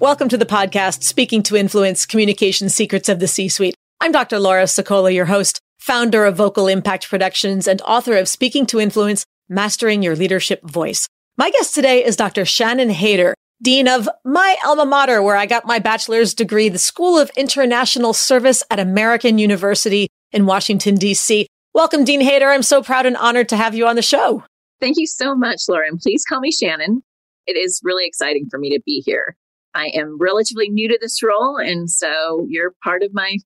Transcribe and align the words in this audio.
Welcome 0.00 0.28
to 0.28 0.36
the 0.36 0.46
podcast, 0.46 1.02
Speaking 1.02 1.42
to 1.42 1.56
Influence 1.56 2.06
Communication 2.06 2.68
Secrets 2.68 3.08
of 3.08 3.18
the 3.18 3.26
C-Suite. 3.26 3.74
I'm 4.00 4.12
Dr. 4.12 4.38
Laura 4.38 4.62
Sicola, 4.62 5.12
your 5.12 5.24
host, 5.24 5.60
founder 5.80 6.24
of 6.24 6.36
Vocal 6.36 6.68
Impact 6.68 7.10
Productions 7.10 7.66
and 7.66 7.82
author 7.82 8.16
of 8.16 8.28
Speaking 8.28 8.64
to 8.66 8.78
Influence, 8.78 9.24
Mastering 9.48 10.04
Your 10.04 10.14
Leadership 10.14 10.62
Voice. 10.62 11.08
My 11.36 11.50
guest 11.50 11.74
today 11.74 12.04
is 12.04 12.14
Dr. 12.14 12.44
Shannon 12.44 12.90
Hader, 12.90 13.32
Dean 13.60 13.88
of 13.88 14.08
my 14.24 14.54
alma 14.64 14.86
mater, 14.86 15.20
where 15.20 15.34
I 15.34 15.46
got 15.46 15.66
my 15.66 15.80
bachelor's 15.80 16.32
degree, 16.32 16.68
the 16.68 16.78
School 16.78 17.18
of 17.18 17.32
International 17.36 18.12
Service 18.12 18.62
at 18.70 18.78
American 18.78 19.38
University 19.38 20.10
in 20.30 20.46
Washington, 20.46 20.94
D.C. 20.94 21.48
Welcome, 21.74 22.04
Dean 22.04 22.22
Hader. 22.22 22.54
I'm 22.54 22.62
so 22.62 22.84
proud 22.84 23.04
and 23.04 23.16
honored 23.16 23.48
to 23.48 23.56
have 23.56 23.74
you 23.74 23.88
on 23.88 23.96
the 23.96 24.02
show. 24.02 24.44
Thank 24.78 24.96
you 24.96 25.08
so 25.08 25.34
much, 25.34 25.62
Laura. 25.68 25.88
And 25.88 25.98
please 25.98 26.24
call 26.24 26.38
me 26.38 26.52
Shannon. 26.52 27.02
It 27.48 27.56
is 27.56 27.80
really 27.82 28.06
exciting 28.06 28.46
for 28.48 28.60
me 28.60 28.70
to 28.76 28.80
be 28.86 29.02
here. 29.04 29.36
I 29.78 29.92
am 29.94 30.18
relatively 30.18 30.68
new 30.68 30.88
to 30.88 30.98
this 31.00 31.22
role, 31.22 31.56
and 31.56 31.88
so 31.88 32.44
you're 32.48 32.74
part 32.82 33.02
of 33.02 33.14
my 33.14 33.36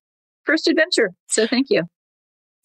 first 0.45 0.67
adventure. 0.67 1.11
So 1.29 1.47
thank 1.47 1.67
you. 1.69 1.83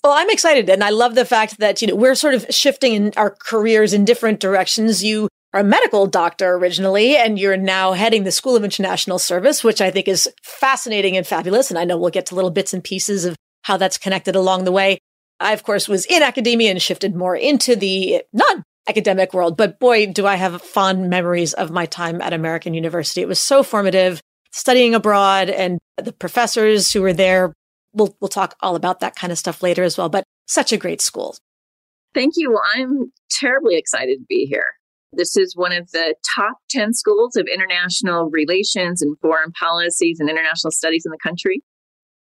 Well, 0.04 0.14
I'm 0.14 0.30
excited, 0.30 0.70
and 0.70 0.84
I 0.84 0.90
love 0.92 1.16
the 1.16 1.26
fact 1.26 1.60
that 1.60 1.82
you 1.82 1.88
know 1.88 1.96
we're 1.96 2.16
sort 2.16 2.34
of 2.34 2.46
shifting 2.50 2.94
in 2.94 3.14
our 3.18 3.32
careers 3.32 3.94
in 3.94 4.06
different 4.06 4.40
directions. 4.40 5.04
You 5.04 5.28
are 5.54 5.60
a 5.62 5.66
medical 5.66 6.08
doctor 6.08 6.56
originally, 6.56 7.18
and 7.18 7.38
you're 7.38 7.58
now 7.58 7.92
heading 7.92 8.24
the 8.24 8.32
School 8.32 8.56
of 8.56 8.64
International 8.64 9.20
Service, 9.20 9.64
which 9.64 9.82
I 9.82 9.92
think 9.92 10.08
is 10.08 10.30
fascinating 10.44 11.18
and 11.18 11.28
fabulous. 11.28 11.70
And 11.70 11.78
I 11.78 11.84
know 11.84 11.98
we'll 11.98 12.10
get 12.10 12.28
to 12.28 12.36
little 12.36 12.52
bits 12.52 12.74
and 12.74 12.84
pieces 12.84 13.26
of 13.26 13.36
how 13.64 13.76
that's 13.76 13.98
connected 13.98 14.36
along 14.36 14.64
the 14.64 14.72
way. 14.72 15.00
I, 15.42 15.52
of 15.52 15.64
course, 15.64 15.90
was 15.90 16.06
in 16.06 16.24
academia 16.24 16.72
and 16.72 16.82
shifted 16.82 17.16
more 17.16 17.36
into 17.36 17.76
the 17.76 18.24
non 18.32 18.64
academic 18.88 19.34
world. 19.34 19.58
But 19.58 19.80
boy, 19.80 20.08
do 20.08 20.26
I 20.26 20.36
have 20.36 20.62
fond 20.62 21.10
memories 21.10 21.54
of 21.54 21.72
my 21.72 21.86
time 21.86 22.22
at 22.22 22.34
American 22.34 22.74
University. 22.74 23.22
It 23.22 23.28
was 23.28 23.40
so 23.40 23.64
formative 23.64 24.22
studying 24.52 24.96
abroad 24.96 25.50
and 25.50 25.80
the 25.98 26.14
professors 26.14 26.92
who 26.92 27.02
were 27.02 27.14
there. 27.14 27.54
We'll, 27.94 28.16
we'll 28.20 28.30
talk 28.30 28.56
all 28.62 28.76
about 28.76 29.00
that 29.00 29.16
kind 29.16 29.32
of 29.32 29.38
stuff 29.38 29.64
later 29.64 29.84
as 29.84 29.98
well, 29.98 30.10
but 30.10 30.24
such 30.46 30.72
a 30.72 30.78
great 30.78 31.02
school. 31.02 31.36
Thank 32.14 32.34
you. 32.38 32.58
I'm 32.76 33.12
terribly 33.30 33.76
excited 33.78 34.20
to 34.20 34.26
be 34.28 34.46
here. 34.46 34.66
This 35.14 35.38
is 35.38 35.56
one 35.56 35.72
of 35.72 35.90
the 35.92 36.16
top 36.36 36.58
10 36.70 36.94
schools 36.94 37.36
of 37.36 37.48
international 37.52 38.30
relations 38.30 39.02
and 39.02 39.18
foreign 39.20 39.52
policies 39.52 40.20
and 40.20 40.30
international 40.30 40.72
studies 40.72 41.04
in 41.06 41.12
the 41.12 41.18
country. 41.22 41.62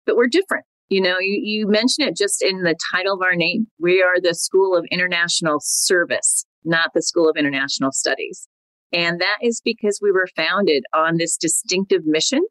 But 0.06 0.16
we're 0.16 0.28
different. 0.28 0.66
You 0.90 1.02
know, 1.02 1.18
you, 1.20 1.40
you 1.44 1.68
mentioned 1.68 2.08
it 2.08 2.16
just 2.16 2.42
in 2.42 2.64
the 2.64 2.76
title 2.94 3.16
of 3.16 3.22
our 3.22 3.36
name. 3.36 3.68
We 3.80 4.02
are 4.02 4.22
the 4.22 4.34
School 4.34 4.76
of 4.76 4.86
International 4.90 5.58
Service 5.60 6.45
not 6.68 6.92
the 6.94 7.02
School 7.02 7.30
of 7.30 7.38
International 7.38 7.92
Studies. 7.92 8.48
And 8.94 9.20
that 9.20 9.38
is 9.42 9.62
because 9.64 10.00
we 10.02 10.12
were 10.12 10.28
founded 10.36 10.84
on 10.94 11.18
this 11.18 11.38
distinctive 11.38 12.06
mission 12.06 12.42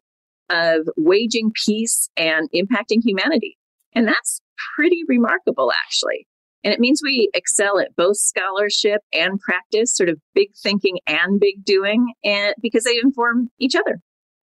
of 0.49 0.87
waging 0.95 1.51
peace 1.65 2.09
and 2.15 2.49
impacting 2.53 3.03
humanity. 3.03 3.57
And 3.93 4.07
that's 4.07 4.41
pretty 4.75 5.03
remarkable, 5.07 5.71
actually. 5.85 6.27
And 6.63 6.73
it 6.73 6.79
means 6.79 7.01
we 7.03 7.29
excel 7.33 7.79
at 7.79 7.95
both 7.95 8.17
scholarship 8.17 9.01
and 9.13 9.39
practice, 9.39 9.95
sort 9.95 10.09
of 10.09 10.19
big 10.33 10.49
thinking 10.61 10.99
and 11.07 11.39
big 11.39 11.63
doing, 11.63 12.13
and 12.23 12.53
because 12.61 12.83
they 12.83 12.97
inform 13.01 13.49
each 13.59 13.75
other. 13.75 13.99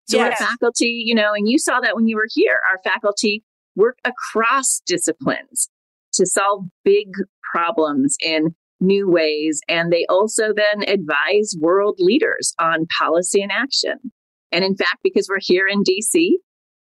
So 0.08 0.18
yes. 0.18 0.40
our 0.40 0.48
faculty, 0.48 1.04
you 1.06 1.14
know, 1.14 1.34
and 1.34 1.50
you 1.50 1.60
saw 1.60 1.80
that 1.82 1.96
when 1.96 2.08
you 2.08 2.16
were 2.16 2.28
here, 2.30 2.60
our 2.72 2.82
faculty 2.82 3.44
work 3.76 3.98
across 4.06 4.82
disciplines 4.86 5.70
to 6.14 6.26
solve 6.26 6.66
big 6.84 7.10
problems 7.54 8.16
in 8.24 8.56
new 8.80 9.10
ways. 9.10 9.62
And 9.68 9.92
they 9.92 10.06
also 10.10 10.54
then 10.54 10.88
advise 10.88 11.56
world 11.60 11.96
leaders 12.00 12.54
on 12.60 12.88
policy 13.00 13.42
and 13.42 13.52
action. 13.52 14.12
And 14.52 14.64
in 14.64 14.76
fact, 14.76 14.98
because 15.04 15.28
we're 15.30 15.40
here 15.42 15.68
in 15.68 15.84
DC, 15.84 16.32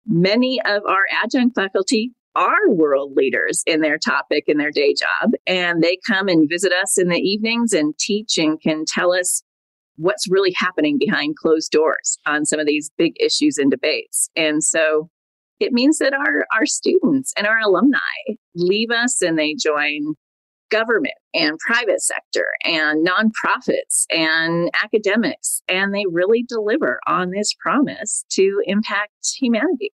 many 0.07 0.61
of 0.65 0.83
our 0.87 1.05
adjunct 1.23 1.55
faculty 1.55 2.13
are 2.37 2.69
world 2.69 3.13
leaders 3.15 3.63
in 3.67 3.81
their 3.81 3.99
topic 3.99 4.45
in 4.49 4.59
their 4.59 4.73
day 4.73 4.95
job. 4.95 5.31
And 5.47 5.83
they 5.83 5.99
come 6.07 6.29
and 6.29 6.49
visit 6.49 6.73
us 6.73 6.99
in 6.99 7.09
the 7.09 7.19
evenings 7.19 7.73
and 7.73 7.97
teach 7.99 8.39
and 8.39 8.61
can 8.61 8.85
tell 8.87 9.13
us 9.13 9.43
what's 9.97 10.29
really 10.29 10.53
happening 10.57 10.99
behind 10.99 11.37
closed 11.37 11.71
doors 11.71 12.19
on 12.27 12.45
some 12.45 12.59
of 12.59 12.67
these 12.67 12.91
big 12.99 13.13
issues 13.21 13.59
and 13.59 13.71
debates. 13.71 14.29
And 14.35 14.63
so 14.63 15.09
it 15.61 15.73
means 15.73 15.99
that 15.99 16.13
our, 16.13 16.45
our 16.53 16.67
students 16.67 17.33
and 17.37 17.47
our 17.47 17.61
alumni 17.61 17.99
leave 18.57 18.91
us 18.91 19.23
and 19.23 19.39
they 19.39 19.55
join 19.55 20.15
government 20.71 21.15
and 21.33 21.59
private 21.59 22.01
sector 22.01 22.47
and 22.65 23.07
nonprofits 23.07 24.07
and 24.11 24.71
academics. 24.83 25.63
And 25.69 25.95
they 25.95 26.05
really 26.11 26.45
deliver 26.49 27.01
on 27.07 27.31
this 27.31 27.55
promise 27.55 28.25
to 28.31 28.63
impact 28.67 29.13
humanity. 29.41 29.93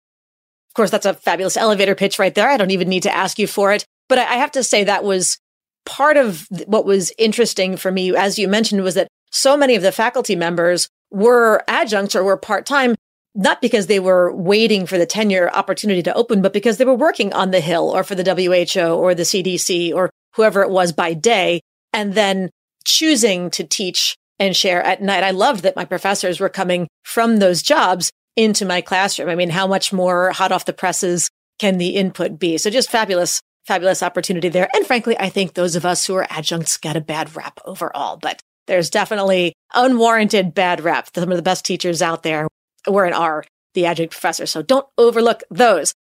Of 0.70 0.74
course, 0.76 0.92
that's 0.92 1.06
a 1.06 1.14
fabulous 1.14 1.58
elevator 1.58 1.96
pitch 1.96 2.20
right 2.20 2.34
there. 2.34 2.50
I 2.50 2.58
don't 2.58 2.72
even 2.72 2.90
need 2.90 3.04
to 3.04 3.16
ask 3.16 3.40
you 3.40 3.48
for 3.48 3.74
it. 3.74 3.86
But 4.08 4.20
I 4.20 4.36
have 4.36 4.52
to 4.52 4.64
say 4.64 4.84
that 4.84 5.04
was 5.04 5.38
part 5.86 6.18
of 6.18 6.48
what 6.66 6.86
was 6.86 7.12
interesting 7.18 7.78
for 7.78 7.92
me, 7.92 8.16
as 8.16 8.38
you 8.38 8.48
mentioned, 8.48 8.84
was 8.84 8.96
that 8.96 9.08
so 9.32 9.58
many 9.58 9.76
of 9.76 9.82
the 9.82 9.92
faculty 9.92 10.36
members 10.36 10.90
were 11.12 11.64
adjuncts 11.68 12.16
or 12.16 12.24
were 12.24 12.38
part 12.38 12.66
time, 12.66 12.96
not 13.36 13.62
because 13.62 13.88
they 13.88 14.00
were 14.00 14.34
waiting 14.34 14.86
for 14.86 14.98
the 14.98 15.06
tenure 15.06 15.50
opportunity 15.52 16.04
to 16.04 16.14
open, 16.14 16.42
but 16.42 16.54
because 16.54 16.78
they 16.78 16.86
were 16.86 16.96
working 16.96 17.34
on 17.34 17.52
the 17.52 17.60
Hill 17.60 17.90
or 17.90 18.04
for 18.04 18.16
the 18.16 18.24
WHO 18.24 18.96
or 18.96 19.16
the 19.16 19.24
CDC 19.24 19.94
or 19.94 20.10
whoever 20.36 20.62
it 20.62 20.70
was 20.70 20.92
by 20.92 21.14
day, 21.14 21.62
and 21.94 22.14
then 22.14 22.50
choosing 22.86 23.50
to 23.52 23.64
teach 23.64 24.16
and 24.40 24.56
share 24.56 24.82
at 24.82 25.02
night. 25.02 25.24
I 25.24 25.32
loved 25.32 25.64
that 25.64 25.76
my 25.76 25.86
professors 25.86 26.40
were 26.40 26.50
coming 26.50 26.88
from 27.04 27.38
those 27.38 27.62
jobs 27.62 28.10
into 28.36 28.66
my 28.66 28.82
classroom. 28.82 29.30
I 29.30 29.36
mean, 29.36 29.50
how 29.50 29.68
much 29.68 29.92
more 29.92 30.32
hot 30.32 30.52
off 30.52 30.66
the 30.66 30.74
presses 30.74 31.30
can 31.60 31.78
the 31.78 31.90
input 31.90 32.40
be? 32.40 32.58
So 32.58 32.70
just 32.70 32.90
fabulous, 32.90 33.42
fabulous 33.66 34.02
opportunity 34.02 34.48
there. 34.48 34.70
And 34.74 34.86
frankly, 34.86 35.20
I 35.20 35.30
think 35.30 35.54
those 35.54 35.76
of 35.76 35.86
us 35.86 36.06
who 36.06 36.16
are 36.16 36.28
adjuncts 36.30 36.78
get 36.78 36.96
a 36.96 37.02
bad 37.02 37.36
rap 37.36 37.60
overall, 37.66 38.18
but 38.18 38.42
there's 38.68 38.90
definitely 38.90 39.54
unwarranted 39.74 40.54
bad 40.54 40.82
rap. 40.82 41.10
Some 41.14 41.32
of 41.32 41.38
the 41.38 41.44
best 41.44 41.66
teachers 41.66 42.02
out 42.02 42.24
there 42.24 42.48
were 42.88 43.06
and 43.06 43.16
are 43.16 43.44
the 43.74 43.86
adjunct 43.86 44.12
professors. 44.12 44.52
So 44.52 44.62
don't 44.62 44.88
overlook 44.98 45.44
those. 45.50 45.94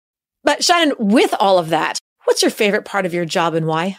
But 0.44 0.64
Shannon, 0.64 0.94
with 1.00 1.34
all 1.40 1.58
of 1.58 1.70
that, 1.70 1.98
what's 2.26 2.42
your 2.42 2.52
favorite 2.52 2.86
part 2.86 3.06
of 3.06 3.14
your 3.14 3.26
job 3.26 3.56
and 3.56 3.66
why? 3.66 3.98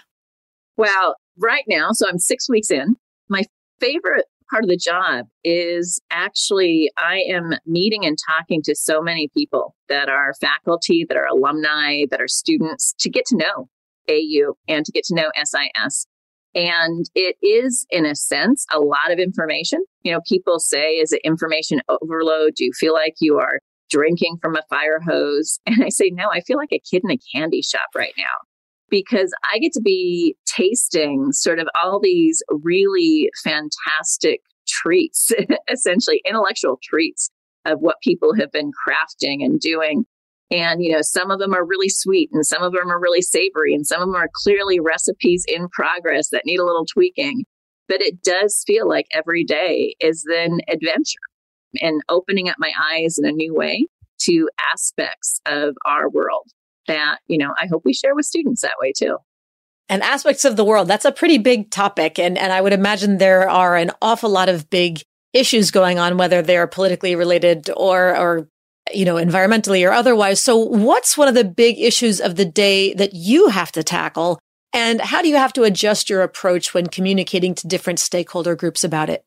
Well, 0.79 1.17
right 1.37 1.65
now, 1.67 1.89
so 1.91 2.09
I'm 2.09 2.21
six 2.21 2.49
weeks 2.49 2.71
in. 2.71 2.95
My 3.29 3.43
favorite 3.81 4.27
part 4.49 4.63
of 4.63 4.71
the 4.71 4.77
job 4.77 5.27
is 5.43 6.01
actually 6.13 6.89
I 6.97 7.19
am 7.29 7.55
meeting 7.67 8.07
and 8.07 8.17
talking 8.39 8.63
to 8.63 8.77
so 8.77 9.03
many 9.03 9.29
people 9.37 9.75
that 9.89 10.09
are 10.09 10.35
faculty, 10.41 11.05
that 11.09 11.17
are 11.17 11.27
alumni, 11.27 12.05
that 12.13 12.21
are 12.21 12.29
students 12.29 12.95
to 13.01 13.11
get 13.11 13.27
to 13.27 13.37
know 13.37 13.69
AU 14.09 14.55
and 14.69 14.87
to 14.87 14.93
get 14.93 15.03
to 15.07 15.17
know 15.17 15.33
SIS. 15.43 16.07
And 16.55 17.07
it 17.17 17.37
is, 17.43 17.85
in 17.91 18.07
a 18.07 18.15
sense, 18.15 18.65
a 18.73 18.79
lot 18.79 19.11
of 19.11 19.19
information. 19.19 19.85
You 20.03 20.13
know, 20.13 20.21
people 20.29 20.61
say, 20.61 20.93
is 20.93 21.11
it 21.11 21.21
information 21.25 21.81
overload? 21.89 22.55
Do 22.55 22.65
you 22.65 22.73
feel 22.73 22.95
like 22.95 23.15
you 23.21 23.37
are 23.39 23.59
drinking 23.91 24.37
from 24.41 24.55
a 24.55 24.63
fire 24.71 25.01
hose? 25.05 25.59
And 25.67 25.85
I 25.85 25.89
say, 25.89 26.11
no, 26.15 26.31
I 26.33 26.41
feel 26.41 26.57
like 26.57 26.73
a 26.73 26.81
kid 26.89 27.03
in 27.05 27.11
a 27.11 27.19
candy 27.35 27.63
shop 27.63 27.89
right 27.97 28.15
now 28.17 28.25
because 28.91 29.33
I 29.53 29.59
get 29.59 29.73
to 29.73 29.81
be 29.81 30.37
tasting 30.47 31.33
sort 31.33 31.59
of 31.59 31.69
all 31.83 32.01
these 32.01 32.43
really 32.49 33.31
fantastic 33.43 34.41
treats, 34.67 35.31
essentially 35.71 36.23
intellectual 36.27 36.79
treats 36.83 37.31
of 37.65 37.81
what 37.81 37.97
people 38.03 38.35
have 38.35 38.53
been 38.53 38.71
crafting 38.87 39.45
and 39.45 39.61
doing. 39.61 40.05
And, 40.51 40.83
you 40.83 40.93
know, 40.93 41.03
some 41.03 41.31
of 41.31 41.39
them 41.39 41.53
are 41.53 41.65
really 41.65 41.91
sweet 41.91 42.31
and 42.33 42.47
some 42.47 42.63
of 42.63 42.73
them 42.73 42.91
are 42.91 43.01
really 43.01 43.21
savory 43.21 43.75
and 43.75 43.87
some 43.87 44.01
of 44.01 44.09
them 44.09 44.17
are 44.17 44.31
clearly 44.43 44.81
recipes 44.81 45.45
in 45.47 45.69
progress 45.69 46.31
that 46.31 46.47
need 46.47 46.59
a 46.59 46.65
little 46.65 46.87
tweaking. 46.87 47.45
But 47.87 48.01
it 48.01 48.23
does 48.23 48.63
feel 48.67 48.89
like 48.89 49.07
every 49.13 49.45
day 49.45 49.95
is 50.01 50.25
an 50.31 50.61
adventure 50.69 51.19
and 51.83 52.03
opening 52.09 52.49
up 52.49 52.57
my 52.59 52.73
eyes 52.93 53.19
in 53.19 53.29
a 53.29 53.33
new 53.33 53.55
way 53.55 53.87
to 54.23 54.49
aspects 54.73 55.41
of 55.47 55.75
our 55.85 56.09
world 56.09 56.47
that, 56.89 57.19
you 57.29 57.39
know, 57.39 57.55
I 57.57 57.67
hope 57.67 57.85
we 57.85 57.95
share 57.95 58.15
with 58.15 58.27
students 58.27 58.63
that 58.63 58.75
way 58.81 58.93
too. 58.93 59.19
And 59.89 60.03
aspects 60.03 60.45
of 60.45 60.57
the 60.57 60.65
world, 60.65 60.89
that's 60.89 61.07
a 61.07 61.13
pretty 61.13 61.39
big 61.39 61.71
topic. 61.71 62.19
And, 62.19 62.37
and 62.37 62.53
I 62.53 62.61
would 62.61 62.75
imagine 62.75 63.17
there 63.17 63.49
are 63.49 63.77
an 63.77 63.91
awful 64.03 64.29
lot 64.29 64.49
of 64.49 64.69
big 64.69 65.01
issues 65.33 65.71
going 65.71 65.99
on, 65.99 66.19
whether 66.19 66.43
they're 66.43 66.67
politically 66.67 67.15
related 67.15 67.71
or, 67.75 68.15
or, 68.17 68.49
you 68.93 69.05
know, 69.05 69.15
environmentally 69.15 69.89
or 69.89 69.93
otherwise. 69.93 70.43
So 70.43 70.57
what's 70.57 71.17
one 71.17 71.29
of 71.29 71.35
the 71.35 71.45
big 71.45 71.79
issues 71.79 72.21
of 72.21 72.37
the 72.37 72.45
day 72.45 72.93
that 72.95 73.15
you 73.15 73.49
have 73.49 73.73
to 73.73 73.83
tackle? 73.83 74.39
And 74.75 75.01
how 75.01 75.23
do 75.23 75.29
you 75.29 75.37
have 75.37 75.55
to 75.55 75.63
adjust 75.63 76.11
your 76.11 76.23
approach 76.23 76.75
when 76.75 76.89
communicating 76.89 77.55
to 77.55 77.67
different 77.67 77.99
stakeholder 77.99 78.55
groups 78.55 78.85
about 78.85 79.09
it? 79.09 79.25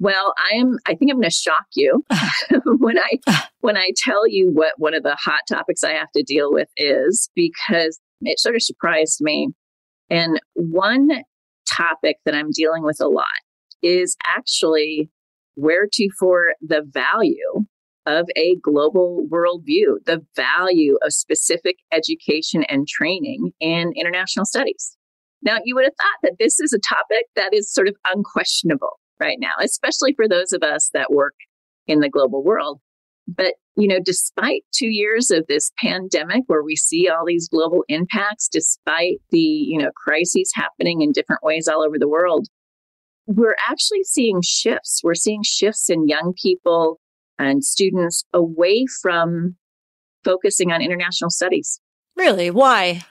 Well, 0.00 0.34
I'm 0.52 0.78
I 0.86 0.94
think 0.94 1.10
I'm 1.10 1.18
going 1.18 1.22
to 1.22 1.30
shock 1.30 1.66
you 1.74 2.04
when 2.78 2.98
I 2.98 3.42
when 3.60 3.76
I 3.76 3.90
tell 3.96 4.28
you 4.28 4.50
what 4.52 4.74
one 4.78 4.94
of 4.94 5.02
the 5.02 5.16
hot 5.16 5.42
topics 5.48 5.82
I 5.82 5.92
have 5.92 6.10
to 6.16 6.22
deal 6.22 6.52
with 6.52 6.68
is 6.76 7.30
because 7.34 7.98
it 8.22 8.38
sort 8.38 8.54
of 8.54 8.62
surprised 8.62 9.20
me. 9.20 9.48
And 10.10 10.40
one 10.54 11.08
topic 11.68 12.16
that 12.24 12.34
I'm 12.34 12.50
dealing 12.50 12.82
with 12.82 13.00
a 13.00 13.08
lot 13.08 13.26
is 13.82 14.16
actually 14.26 15.10
where 15.54 15.86
to 15.92 16.08
for 16.18 16.54
the 16.60 16.82
value 16.86 17.66
of 18.06 18.26
a 18.36 18.56
global 18.62 19.26
worldview, 19.30 19.96
the 20.06 20.24
value 20.34 20.96
of 21.02 21.12
specific 21.12 21.76
education 21.92 22.64
and 22.68 22.88
training 22.88 23.52
in 23.60 23.92
international 23.94 24.46
studies. 24.46 24.96
Now, 25.42 25.58
you 25.62 25.74
would 25.74 25.84
have 25.84 25.92
thought 26.00 26.18
that 26.22 26.36
this 26.38 26.58
is 26.58 26.72
a 26.72 26.78
topic 26.78 27.26
that 27.36 27.52
is 27.52 27.72
sort 27.72 27.86
of 27.86 27.96
unquestionable 28.10 28.98
right 29.20 29.38
now, 29.40 29.52
especially 29.62 30.14
for 30.14 30.28
those 30.28 30.52
of 30.52 30.62
us 30.62 30.90
that 30.94 31.12
work 31.12 31.34
in 31.86 32.00
the 32.00 32.08
global 32.08 32.42
world. 32.42 32.80
But, 33.26 33.54
you 33.76 33.86
know, 33.86 33.98
despite 34.02 34.64
two 34.72 34.88
years 34.88 35.30
of 35.30 35.46
this 35.48 35.70
pandemic 35.78 36.44
where 36.46 36.62
we 36.62 36.76
see 36.76 37.08
all 37.08 37.26
these 37.26 37.48
global 37.48 37.84
impacts, 37.88 38.48
despite 38.48 39.18
the, 39.30 39.38
you 39.38 39.78
know, 39.78 39.90
crises 39.94 40.50
happening 40.54 41.02
in 41.02 41.12
different 41.12 41.42
ways 41.42 41.68
all 41.68 41.82
over 41.82 41.98
the 41.98 42.08
world, 42.08 42.48
we're 43.26 43.56
actually 43.68 44.04
seeing 44.04 44.40
shifts. 44.42 45.02
We're 45.04 45.14
seeing 45.14 45.42
shifts 45.42 45.90
in 45.90 46.08
young 46.08 46.32
people 46.42 46.98
and 47.38 47.62
students 47.62 48.24
away 48.32 48.86
from 49.02 49.56
focusing 50.24 50.72
on 50.72 50.80
international 50.80 51.30
studies. 51.30 51.80
Really? 52.16 52.50
Why? 52.50 53.02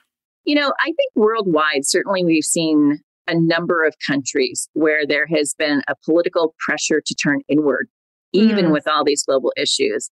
You 0.43 0.55
know, 0.55 0.73
I 0.79 0.85
think 0.85 1.11
worldwide, 1.15 1.85
certainly 1.85 2.25
we've 2.25 2.43
seen 2.43 3.01
a 3.27 3.39
number 3.39 3.85
of 3.85 3.95
countries 4.05 4.69
where 4.73 5.05
there 5.05 5.27
has 5.27 5.53
been 5.57 5.81
a 5.87 5.95
political 6.05 6.55
pressure 6.65 7.01
to 7.05 7.15
turn 7.15 7.41
inward, 7.47 7.87
even 8.33 8.67
mm. 8.67 8.71
with 8.71 8.87
all 8.87 9.03
these 9.03 9.23
global 9.23 9.51
issues. 9.57 10.09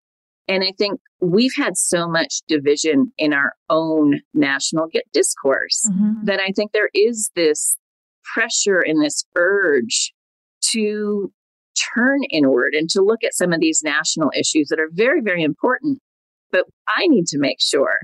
And 0.48 0.64
I 0.64 0.74
think 0.78 1.00
we've 1.22 1.56
had 1.56 1.78
so 1.78 2.08
much 2.08 2.42
division 2.48 3.12
in 3.18 3.34
our 3.34 3.54
own 3.70 4.22
national 4.34 4.88
discourse 5.14 5.88
mm-hmm. 5.90 6.26
that 6.26 6.40
I 6.40 6.52
think 6.56 6.72
there 6.72 6.90
is 6.94 7.32
this 7.36 7.78
pressure 8.34 8.80
and 8.80 9.04
this 9.04 9.24
urge 9.36 10.14
to 10.72 11.32
turn 11.96 12.20
inward 12.30 12.74
and 12.74 12.90
to 12.90 13.02
look 13.02 13.24
at 13.24 13.34
some 13.34 13.54
of 13.54 13.60
these 13.60 13.82
national 13.84 14.32
issues 14.38 14.68
that 14.70 14.80
are 14.80 14.90
very, 14.92 15.22
very 15.22 15.44
important. 15.44 16.00
But 16.52 16.66
I 16.88 17.08
need 17.08 17.28
to 17.28 17.40
make 17.40 17.62
sure 17.62 18.00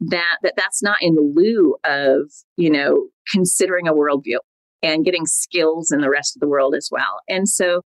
that, 0.00 0.38
that 0.42 0.54
that's 0.56 0.82
not 0.82 1.02
in 1.02 1.34
lieu 1.34 1.76
of, 1.84 2.30
you 2.56 2.70
know, 2.70 3.08
considering 3.30 3.86
a 3.86 3.92
worldview 3.92 4.38
and 4.82 5.04
getting 5.04 5.26
skills 5.26 5.90
in 5.90 6.00
the 6.00 6.10
rest 6.10 6.36
of 6.36 6.40
the 6.40 6.48
world 6.48 6.74
as 6.74 6.88
well. 6.90 7.20
And 7.28 7.48
so 7.48 7.82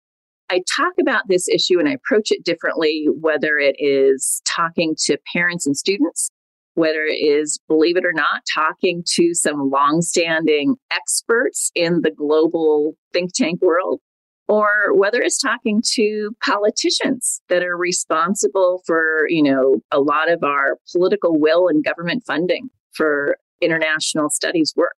I 0.50 0.62
talk 0.76 0.94
about 1.00 1.28
this 1.28 1.48
issue 1.48 1.80
and 1.80 1.88
I 1.88 1.94
approach 1.94 2.32
it 2.32 2.44
differently, 2.44 3.08
whether 3.20 3.58
it 3.60 3.76
is 3.78 4.42
talking 4.46 4.96
to 5.04 5.18
parents 5.32 5.68
and 5.68 5.78
students, 5.78 6.32
whether 6.74 7.04
it 7.04 7.18
is, 7.18 7.60
believe 7.68 7.98
it 7.98 8.06
or 8.06 8.14
not, 8.14 8.42
talking 8.52 9.04
to 9.14 9.34
some 9.34 9.70
longstanding 9.70 10.76
experts 10.92 11.72
in 11.76 12.02
the 12.02 12.12
global 12.12 12.96
think 13.14 13.32
tank 13.34 13.62
world, 13.62 14.00
or 14.48 14.96
whether 14.96 15.22
it's 15.22 15.38
talking 15.38 15.84
to 15.94 16.32
politicians 16.44 17.42
that 17.50 17.64
are 17.64 17.78
responsible 17.78 18.82
for, 18.88 19.28
you 19.30 19.44
know, 19.44 19.82
a 19.92 20.00
lot 20.00 20.32
of 20.32 20.44
our 20.44 20.78
political 20.92 21.40
will 21.40 21.68
and 21.68 21.84
government 21.84 22.24
funding 22.26 22.70
for 22.94 23.38
international 23.62 24.30
studies 24.30 24.74
work. 24.76 24.96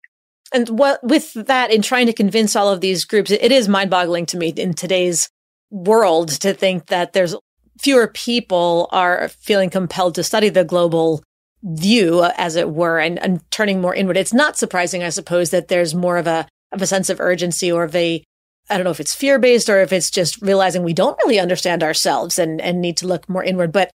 And 0.53 0.69
what 0.69 1.03
with 1.03 1.35
that, 1.35 1.71
in 1.71 1.83
trying 1.83 2.07
to 2.07 2.13
convince 2.13 2.57
all 2.57 2.69
of 2.69 2.81
these 2.81 3.05
groups, 3.05 3.31
it 3.31 3.53
is 3.53 3.69
mind 3.69 3.91
boggling 3.91 4.27
to 4.27 4.37
me 4.37 4.49
in 4.49 4.75
today's 4.75 5.29
world 5.71 6.29
to 6.41 6.53
think 6.53 6.87
that 6.87 7.13
there's 7.13 7.37
fewer 7.79 8.09
people 8.09 8.89
are 8.91 9.29
feeling 9.29 9.71
compelled 9.71 10.15
to 10.17 10.23
study 10.23 10.49
the 10.49 10.65
global 10.65 11.23
view, 11.63 12.25
as 12.37 12.57
it 12.57 12.71
were, 12.71 12.99
and, 12.99 13.19
and 13.19 13.49
turning 13.51 13.81
more 13.81 13.95
inward. 13.95 14.17
It's 14.17 14.35
not 14.35 14.59
surprising, 14.59 15.03
I 15.03 15.11
suppose, 15.11 15.51
that 15.51 15.69
there's 15.69 15.95
more 15.95 16.17
of 16.17 16.27
a 16.27 16.47
of 16.73 16.83
a 16.83 16.87
sense 16.87 17.11
of 17.11 17.21
urgency 17.21 17.71
or 17.71 17.85
of 17.85 17.95
a 17.95 18.23
I 18.69 18.77
don't 18.77 18.85
know 18.85 18.91
if 18.91 19.01
it's 19.01 19.15
fear 19.15 19.39
based 19.39 19.69
or 19.69 19.81
if 19.81 19.93
it's 19.93 20.11
just 20.11 20.41
realizing 20.41 20.83
we 20.83 20.95
don't 20.95 21.19
really 21.25 21.41
understand 21.41 21.83
ourselves 21.83 22.39
and, 22.39 22.61
and 22.61 22.81
need 22.81 22.97
to 22.99 23.07
look 23.07 23.29
more 23.29 23.43
inward. 23.43 23.73
But 23.73 23.91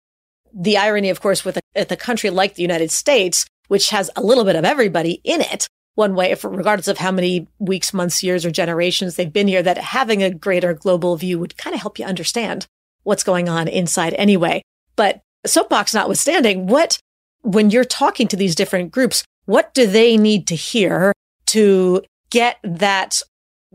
the 0.54 0.78
irony, 0.78 1.10
of 1.10 1.22
course, 1.22 1.44
with 1.44 1.58
a, 1.58 1.62
with 1.76 1.92
a 1.92 1.98
country 1.98 2.30
like 2.30 2.56
the 2.56 2.62
United 2.62 2.90
States, 2.92 3.46
which 3.68 3.90
has 3.90 4.10
a 4.16 4.22
little 4.22 4.46
bit 4.46 4.56
of 4.56 4.66
everybody 4.66 5.22
in 5.24 5.42
it, 5.42 5.68
one 5.96 6.16
way, 6.16 6.32
if, 6.32 6.44
regardless 6.44 6.88
of 6.88 6.98
how 6.98 7.12
many 7.12 7.48
weeks, 7.60 7.94
months, 7.94 8.24
years, 8.24 8.46
or 8.46 8.52
generations 8.52 9.16
they've 9.16 9.32
been 9.32 9.48
here, 9.48 9.64
that 9.64 9.78
having 9.78 10.24
a 10.24 10.34
greater 10.34 10.74
global 10.74 11.16
view 11.18 11.38
would 11.40 11.58
kind 11.58 11.74
of 11.74 11.82
help 11.82 12.00
you 12.00 12.06
understand 12.06 12.66
what's 13.04 13.24
going 13.24 13.50
on 13.50 13.68
inside 13.68 14.14
anyway. 14.14 14.62
But 14.96 15.22
soapbox 15.46 15.94
notwithstanding, 15.94 16.68
what, 16.68 17.00
when 17.42 17.70
you're 17.70 17.84
talking 17.84 18.28
to 18.30 18.38
these 18.38 18.56
different 18.56 18.92
groups, 18.92 19.24
what 19.46 19.74
do 19.74 19.88
they 19.88 20.18
need 20.18 20.48
to 20.48 20.56
hear 20.56 21.14
to 21.48 22.04
get 22.30 22.58
that 22.64 23.22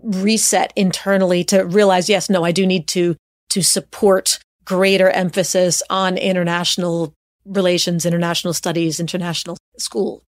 reset 0.02 0.72
internally 0.76 1.44
to 1.44 1.62
realize, 1.62 2.08
yes, 2.08 2.30
no, 2.30 2.44
I 2.44 2.52
do 2.52 2.66
need 2.66 2.86
to, 2.88 3.16
to 3.50 3.62
support 3.62 4.38
greater 4.64 5.10
emphasis 5.10 5.82
on 5.90 6.16
international 6.16 7.12
relations, 7.44 8.06
international 8.06 8.54
studies, 8.54 9.00
international 9.00 9.56
school? 9.78 10.22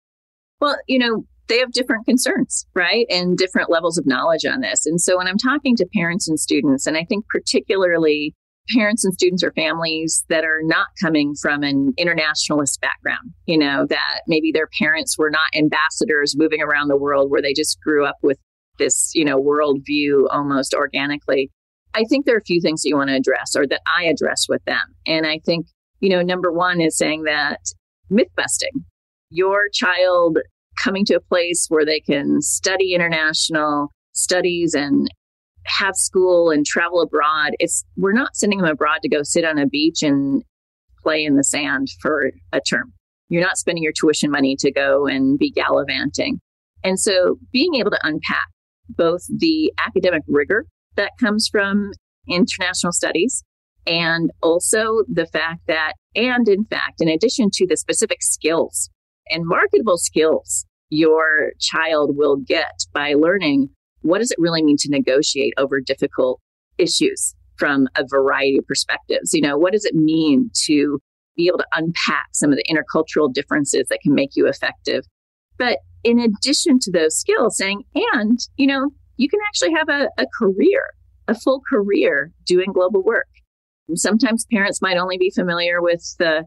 Well, 0.61 0.77
you 0.87 0.99
know, 0.99 1.25
they 1.49 1.59
have 1.59 1.73
different 1.73 2.07
concerns, 2.07 2.67
right? 2.75 3.07
And 3.11 3.37
different 3.37 3.71
levels 3.71 3.99
of 3.99 4.07
knowledge 4.07 4.45
on 4.45 4.61
this. 4.61 4.87
And 4.87 5.01
so 5.01 5.17
when 5.17 5.27
I'm 5.27 5.39
talking 5.39 5.77
to 5.77 5.87
parents 5.95 6.29
and 6.29 6.39
students, 6.39 6.87
and 6.87 6.97
I 6.97 7.05
think 7.05 7.27
particularly 7.29 8.35
parents 8.71 9.05
and 9.05 9.15
students 9.15 9.43
or 9.43 9.53
families 9.53 10.25
that 10.29 10.45
are 10.45 10.61
not 10.63 10.89
coming 11.03 11.35
from 11.41 11.63
an 11.63 11.95
internationalist 11.97 12.81
background, 12.81 13.33
you 13.47 13.57
know, 13.57 13.87
that 13.89 14.21
maybe 14.27 14.53
their 14.53 14.69
parents 14.79 15.17
were 15.19 15.31
not 15.31 15.49
ambassadors 15.57 16.37
moving 16.37 16.61
around 16.61 16.89
the 16.89 16.97
world 16.97 17.31
where 17.31 17.43
they 17.43 17.55
just 17.55 17.81
grew 17.81 18.05
up 18.05 18.17
with 18.23 18.39
this, 18.79 19.13
you 19.15 19.25
know, 19.25 19.41
worldview 19.41 20.27
almost 20.31 20.75
organically. 20.75 21.51
I 21.95 22.05
think 22.05 22.27
there 22.27 22.35
are 22.35 22.41
a 22.41 22.45
few 22.45 22.61
things 22.61 22.83
that 22.83 22.91
you 22.91 22.97
want 22.97 23.09
to 23.09 23.17
address 23.17 23.57
or 23.57 23.67
that 23.67 23.81
I 23.97 24.05
address 24.05 24.47
with 24.49 24.63
them. 24.67 24.95
And 25.07 25.27
I 25.27 25.41
think, 25.45 25.67
you 26.01 26.11
know, 26.11 26.21
number 26.21 26.53
one 26.53 26.81
is 26.81 26.97
saying 26.97 27.23
that 27.23 27.61
myth 28.11 28.29
busting. 28.37 28.85
Your 29.31 29.63
child 29.73 30.39
coming 30.83 31.05
to 31.07 31.15
a 31.15 31.21
place 31.21 31.67
where 31.69 31.85
they 31.85 32.01
can 32.01 32.41
study 32.41 32.95
international 32.95 33.93
studies 34.13 34.75
and 34.75 35.09
have 35.67 35.95
school 35.95 36.51
and 36.51 36.65
travel 36.65 37.01
abroad. 37.01 37.53
It's 37.59 37.85
we're 37.97 38.13
not 38.13 38.37
sending 38.37 38.61
them 38.61 38.71
abroad 38.71 38.99
to 39.03 39.09
go 39.09 39.23
sit 39.23 39.45
on 39.45 39.59
a 39.59 39.67
beach 39.67 40.03
and 40.03 40.43
play 41.03 41.25
in 41.25 41.37
the 41.37 41.45
sand 41.45 41.89
for 42.01 42.31
a 42.53 42.61
term. 42.61 42.93
You're 43.29 43.43
not 43.43 43.59
spending 43.59 43.83
your 43.83 43.93
tuition 43.93 44.31
money 44.31 44.57
to 44.61 44.73
go 44.73 45.07
and 45.07 45.39
be 45.39 45.51
gallivanting. 45.51 46.41
And 46.83 46.99
so 46.99 47.37
being 47.53 47.75
able 47.75 47.91
to 47.91 48.01
unpack 48.03 48.49
both 48.89 49.21
the 49.29 49.73
academic 49.85 50.23
rigor 50.27 50.65
that 50.97 51.13
comes 51.21 51.49
from 51.51 51.93
international 52.29 52.93
studies 52.93 53.45
and 53.87 54.31
also 54.43 55.03
the 55.09 55.27
fact 55.27 55.63
that, 55.67 55.95
and 56.15 56.49
in 56.49 56.65
fact, 56.65 57.01
in 57.01 57.09
addition 57.09 57.49
to 57.55 57.67
the 57.67 57.77
specific 57.77 58.23
skills 58.23 58.91
and 59.31 59.47
marketable 59.47 59.99
skills 59.99 60.65
your 60.91 61.53
child 61.61 62.17
will 62.17 62.37
get 62.37 62.85
by 62.93 63.15
learning 63.15 63.69
what 64.03 64.19
does 64.19 64.31
it 64.31 64.39
really 64.39 64.63
mean 64.63 64.77
to 64.79 64.89
negotiate 64.91 65.53
over 65.59 65.81
difficult 65.81 66.41
issues 66.79 67.35
from 67.57 67.89
a 67.97 68.05
variety 68.09 68.59
of 68.59 68.67
perspectives? 68.67 69.33
You 69.33 69.43
know, 69.43 69.59
what 69.59 69.73
does 69.73 69.85
it 69.85 69.95
mean 69.95 70.51
to 70.67 71.01
be 71.37 71.49
able 71.49 71.59
to 71.59 71.67
unpack 71.73 72.29
some 72.33 72.53
of 72.53 72.57
the 72.57 72.65
intercultural 72.73 73.33
differences 73.33 73.89
that 73.89 74.01
can 74.03 74.15
make 74.15 74.31
you 74.35 74.47
effective? 74.47 75.05
But 75.59 75.79
in 76.05 76.21
addition 76.21 76.79
to 76.81 76.93
those 76.93 77.17
skills, 77.19 77.57
saying, 77.57 77.83
and, 78.13 78.39
you 78.57 78.67
know, 78.67 78.91
you 79.17 79.29
can 79.29 79.41
actually 79.49 79.73
have 79.73 79.89
a, 79.89 80.09
a 80.17 80.27
career, 80.39 80.91
a 81.27 81.35
full 81.35 81.61
career 81.69 82.31
doing 82.47 82.73
global 82.73 83.03
work. 83.03 83.27
Sometimes 83.95 84.47
parents 84.53 84.81
might 84.81 84.97
only 84.97 85.19
be 85.19 85.31
familiar 85.35 85.83
with 85.83 86.15
the 86.19 86.45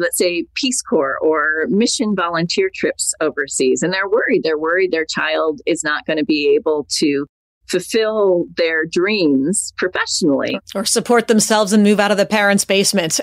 let's 0.00 0.18
say 0.18 0.44
Peace 0.54 0.82
Corps 0.82 1.18
or 1.20 1.66
mission 1.68 2.14
volunteer 2.14 2.70
trips 2.74 3.14
overseas. 3.20 3.82
And 3.82 3.92
they're 3.92 4.08
worried. 4.08 4.42
They're 4.42 4.58
worried 4.58 4.92
their 4.92 5.06
child 5.06 5.60
is 5.66 5.82
not 5.82 6.06
going 6.06 6.18
to 6.18 6.24
be 6.24 6.54
able 6.54 6.86
to 6.98 7.26
fulfill 7.68 8.46
their 8.56 8.84
dreams 8.86 9.72
professionally 9.76 10.58
or 10.74 10.84
support 10.84 11.28
themselves 11.28 11.72
and 11.72 11.82
move 11.82 12.00
out 12.00 12.10
of 12.10 12.16
the 12.16 12.26
parents' 12.26 12.64
basement. 12.64 13.12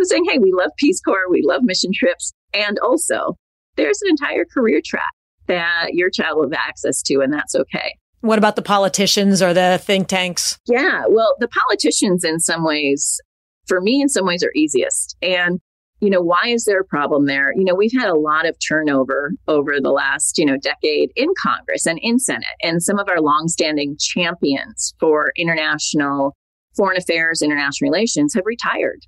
saying, 0.00 0.24
hey, 0.28 0.38
we 0.38 0.52
love 0.52 0.70
Peace 0.76 1.00
Corps, 1.00 1.30
we 1.30 1.42
love 1.44 1.62
mission 1.62 1.90
trips. 1.94 2.32
And 2.52 2.78
also, 2.80 3.36
there's 3.76 4.02
an 4.02 4.10
entire 4.10 4.44
career 4.44 4.80
track 4.84 5.12
that 5.46 5.88
your 5.92 6.10
child 6.10 6.36
will 6.36 6.44
have 6.44 6.52
access 6.52 7.02
to, 7.02 7.20
and 7.20 7.32
that's 7.32 7.54
okay. 7.54 7.94
What 8.20 8.38
about 8.38 8.56
the 8.56 8.62
politicians 8.62 9.40
or 9.40 9.54
the 9.54 9.80
think 9.82 10.08
tanks? 10.08 10.58
Yeah, 10.66 11.04
well, 11.08 11.34
the 11.38 11.48
politicians, 11.48 12.24
in 12.24 12.38
some 12.38 12.64
ways, 12.64 13.18
for 13.66 13.80
me, 13.80 14.02
in 14.02 14.08
some 14.08 14.26
ways, 14.26 14.42
are 14.42 14.52
easiest. 14.54 15.16
And 15.22 15.60
you 16.00 16.08
know, 16.08 16.22
why 16.22 16.46
is 16.46 16.64
there 16.64 16.80
a 16.80 16.84
problem 16.84 17.26
there? 17.26 17.52
You 17.54 17.64
know, 17.64 17.74
we've 17.74 17.92
had 17.92 18.08
a 18.08 18.18
lot 18.18 18.46
of 18.46 18.56
turnover 18.66 19.32
over 19.48 19.80
the 19.80 19.90
last, 19.90 20.38
you 20.38 20.46
know, 20.46 20.56
decade 20.56 21.10
in 21.14 21.28
Congress 21.40 21.86
and 21.86 21.98
in 22.02 22.18
Senate. 22.18 22.44
And 22.62 22.82
some 22.82 22.98
of 22.98 23.08
our 23.08 23.20
longstanding 23.20 23.96
champions 23.98 24.94
for 24.98 25.32
international 25.36 26.34
foreign 26.74 26.96
affairs, 26.96 27.42
international 27.42 27.90
relations 27.90 28.32
have 28.34 28.46
retired 28.46 29.00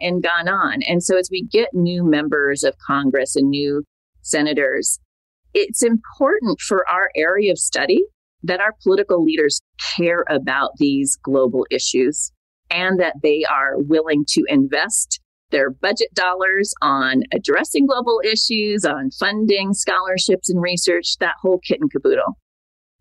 and 0.00 0.22
gone 0.22 0.48
on. 0.48 0.82
And 0.86 1.02
so 1.02 1.18
as 1.18 1.28
we 1.30 1.44
get 1.44 1.68
new 1.74 2.02
members 2.02 2.64
of 2.64 2.74
Congress 2.86 3.36
and 3.36 3.50
new 3.50 3.84
senators, 4.22 4.98
it's 5.52 5.82
important 5.82 6.60
for 6.60 6.88
our 6.88 7.10
area 7.14 7.52
of 7.52 7.58
study 7.58 8.02
that 8.42 8.60
our 8.60 8.74
political 8.82 9.22
leaders 9.22 9.60
care 9.96 10.24
about 10.30 10.70
these 10.78 11.18
global 11.22 11.66
issues 11.70 12.32
and 12.70 12.98
that 13.00 13.16
they 13.22 13.44
are 13.44 13.74
willing 13.76 14.24
to 14.28 14.44
invest 14.48 15.20
their 15.50 15.70
budget 15.70 16.12
dollars 16.14 16.72
on 16.82 17.22
addressing 17.32 17.86
global 17.86 18.20
issues, 18.24 18.84
on 18.84 19.10
funding 19.10 19.72
scholarships 19.72 20.48
and 20.48 20.60
research, 20.62 21.16
that 21.20 21.34
whole 21.40 21.58
kit 21.66 21.78
and 21.80 21.90
caboodle. 21.90 22.36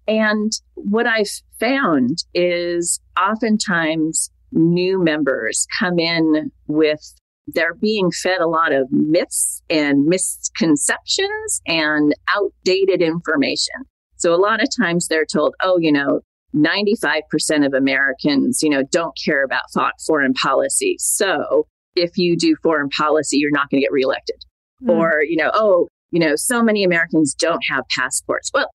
And 0.08 0.52
what 0.76 1.06
I've 1.06 1.30
found 1.60 2.24
is 2.34 3.00
oftentimes 3.20 4.32
new 4.52 5.04
members 5.04 5.68
come 5.80 6.00
in 6.00 6.52
with 6.68 7.02
they're 7.48 7.76
being 7.76 8.12
fed 8.12 8.42
a 8.42 8.48
lot 8.48 8.74
of 8.74 8.88
myths 8.92 9.62
and 9.70 10.06
misconceptions 10.06 11.62
and 11.66 12.14
outdated 12.36 13.02
information. 13.02 13.76
So 14.18 14.34
a 14.34 14.38
lot 14.38 14.62
of 14.62 14.68
times 14.78 15.08
they're 15.08 15.26
told, 15.26 15.56
oh, 15.62 15.78
you 15.78 15.92
know, 15.92 16.22
95% 16.56 17.66
of 17.66 17.74
Americans, 17.74 18.62
you 18.62 18.70
know, 18.70 18.84
don't 18.92 19.18
care 19.24 19.44
about 19.44 19.64
thought 19.74 19.94
foreign 20.06 20.34
policy. 20.34 20.96
So 21.00 21.68
if 21.98 22.18
you 22.18 22.38
do 22.38 22.56
foreign 22.62 22.90
policy, 22.90 23.38
you're 23.38 23.52
not 23.52 23.70
going 23.70 23.82
to 23.82 23.86
get 23.86 23.92
reelected. 23.92 24.36
Mm. 24.84 24.96
Or, 24.96 25.22
you 25.24 25.38
know, 25.38 25.52
oh, 25.54 25.88
you 26.12 26.20
know, 26.20 26.36
so 26.36 26.64
many 26.64 26.84
Americans 26.84 27.34
don't 27.34 27.64
have 27.70 27.84
passports. 27.90 28.50
Well, 28.54 28.70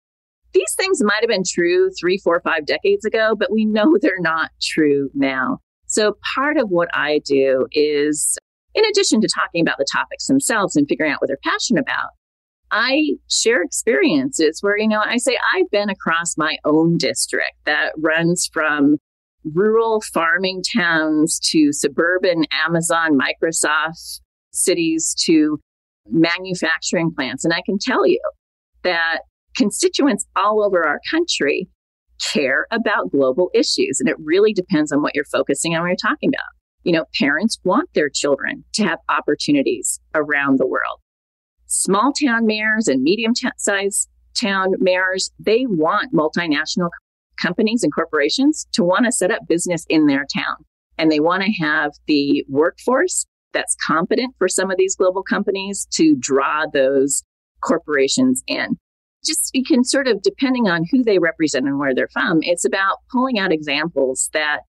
these 0.52 0.74
things 0.76 1.02
might 1.02 1.20
have 1.20 1.28
been 1.28 1.44
true 1.46 1.90
three, 1.98 2.18
four, 2.18 2.40
five 2.44 2.66
decades 2.66 3.04
ago, 3.04 3.34
but 3.38 3.50
we 3.50 3.64
know 3.64 3.96
they're 4.00 4.20
not 4.20 4.50
true 4.60 5.10
now. 5.14 5.58
So 5.86 6.16
part 6.34 6.56
of 6.56 6.68
what 6.68 6.88
I 6.94 7.20
do 7.24 7.66
is, 7.72 8.38
in 8.74 8.84
addition 8.86 9.20
to 9.20 9.28
talking 9.28 9.60
about 9.60 9.78
the 9.78 9.86
topics 9.92 10.26
themselves 10.26 10.76
and 10.76 10.88
figuring 10.88 11.12
out 11.12 11.20
what 11.20 11.28
they're 11.28 11.38
passionate 11.44 11.80
about, 11.80 12.10
I 12.70 13.16
share 13.28 13.62
experiences 13.62 14.58
where, 14.62 14.78
you 14.78 14.88
know, 14.88 15.02
I 15.04 15.18
say 15.18 15.36
I've 15.54 15.70
been 15.70 15.90
across 15.90 16.38
my 16.38 16.56
own 16.64 16.96
district 16.96 17.52
that 17.66 17.92
runs 17.98 18.48
from 18.50 18.96
rural 19.44 20.02
farming 20.12 20.62
towns 20.74 21.38
to 21.50 21.72
suburban 21.72 22.44
Amazon, 22.66 23.18
Microsoft 23.18 24.20
cities 24.52 25.14
to 25.24 25.58
manufacturing 26.08 27.12
plants. 27.14 27.44
And 27.44 27.54
I 27.54 27.62
can 27.64 27.78
tell 27.78 28.06
you 28.06 28.20
that 28.82 29.20
constituents 29.56 30.26
all 30.36 30.62
over 30.64 30.86
our 30.86 31.00
country 31.10 31.68
care 32.32 32.66
about 32.70 33.10
global 33.10 33.50
issues. 33.54 33.98
And 33.98 34.08
it 34.08 34.16
really 34.18 34.52
depends 34.52 34.92
on 34.92 35.02
what 35.02 35.14
you're 35.14 35.24
focusing 35.24 35.74
on, 35.74 35.82
what 35.82 35.88
you're 35.88 35.96
talking 35.96 36.30
about. 36.30 36.46
You 36.84 36.92
know, 36.92 37.04
parents 37.18 37.58
want 37.64 37.88
their 37.94 38.10
children 38.12 38.64
to 38.74 38.84
have 38.84 38.98
opportunities 39.08 40.00
around 40.14 40.58
the 40.58 40.66
world. 40.66 41.00
Small 41.66 42.12
town 42.12 42.44
mayors 42.44 42.88
and 42.88 43.02
medium 43.02 43.34
t- 43.34 43.48
sized 43.56 44.08
town 44.40 44.72
mayors, 44.78 45.30
they 45.38 45.64
want 45.66 46.12
multinational 46.12 46.90
companies 47.42 47.82
and 47.82 47.92
corporations 47.92 48.66
to 48.72 48.84
want 48.84 49.04
to 49.04 49.12
set 49.12 49.32
up 49.32 49.40
business 49.48 49.84
in 49.88 50.06
their 50.06 50.24
town. 50.32 50.56
And 50.98 51.10
they 51.10 51.20
want 51.20 51.42
to 51.42 51.52
have 51.62 51.92
the 52.06 52.44
workforce 52.48 53.26
that's 53.52 53.76
competent 53.86 54.34
for 54.38 54.48
some 54.48 54.70
of 54.70 54.78
these 54.78 54.96
global 54.96 55.22
companies 55.22 55.86
to 55.92 56.14
draw 56.18 56.64
those 56.72 57.22
corporations 57.60 58.42
in. 58.46 58.76
Just 59.24 59.50
you 59.52 59.64
can 59.64 59.84
sort 59.84 60.08
of, 60.08 60.22
depending 60.22 60.68
on 60.68 60.84
who 60.90 61.02
they 61.02 61.18
represent 61.18 61.66
and 61.66 61.78
where 61.78 61.94
they're 61.94 62.08
from, 62.12 62.38
it's 62.42 62.64
about 62.64 62.98
pulling 63.10 63.38
out 63.38 63.52
examples 63.52 64.28
that 64.32 64.60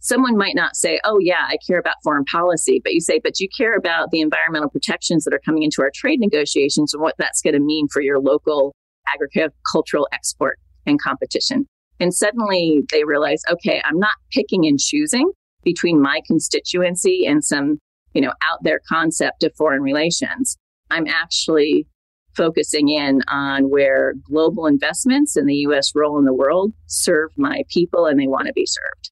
someone 0.00 0.36
might 0.36 0.54
not 0.54 0.76
say, 0.76 1.00
oh, 1.04 1.18
yeah, 1.18 1.46
I 1.48 1.56
care 1.66 1.78
about 1.78 1.96
foreign 2.02 2.24
policy, 2.24 2.80
but 2.82 2.94
you 2.94 3.00
say, 3.00 3.20
but 3.22 3.40
you 3.40 3.48
care 3.56 3.76
about 3.76 4.10
the 4.10 4.20
environmental 4.20 4.70
protections 4.70 5.24
that 5.24 5.34
are 5.34 5.40
coming 5.44 5.62
into 5.62 5.82
our 5.82 5.90
trade 5.94 6.20
negotiations 6.20 6.94
and 6.94 7.02
what 7.02 7.16
that's 7.18 7.42
going 7.42 7.54
to 7.54 7.60
mean 7.60 7.88
for 7.92 8.00
your 8.00 8.20
local 8.20 8.74
agricultural 9.12 10.08
export 10.12 10.58
and 10.86 11.00
competition. 11.00 11.66
And 12.00 12.14
suddenly 12.14 12.82
they 12.90 13.04
realize, 13.04 13.42
okay, 13.50 13.82
I'm 13.84 13.98
not 13.98 14.12
picking 14.32 14.66
and 14.66 14.78
choosing 14.78 15.30
between 15.64 16.00
my 16.00 16.20
constituency 16.26 17.26
and 17.26 17.44
some, 17.44 17.78
you 18.14 18.20
know, 18.20 18.32
out 18.48 18.62
there 18.62 18.80
concept 18.88 19.42
of 19.42 19.52
foreign 19.56 19.82
relations. 19.82 20.56
I'm 20.90 21.06
actually 21.06 21.86
focusing 22.34 22.88
in 22.88 23.22
on 23.28 23.68
where 23.68 24.14
global 24.24 24.66
investments 24.66 25.36
and 25.36 25.48
the 25.48 25.56
US 25.56 25.92
role 25.94 26.18
in 26.18 26.24
the 26.24 26.32
world 26.32 26.72
serve 26.86 27.30
my 27.36 27.62
people 27.68 28.06
and 28.06 28.18
they 28.18 28.28
want 28.28 28.46
to 28.46 28.52
be 28.52 28.66
served. 28.66 29.10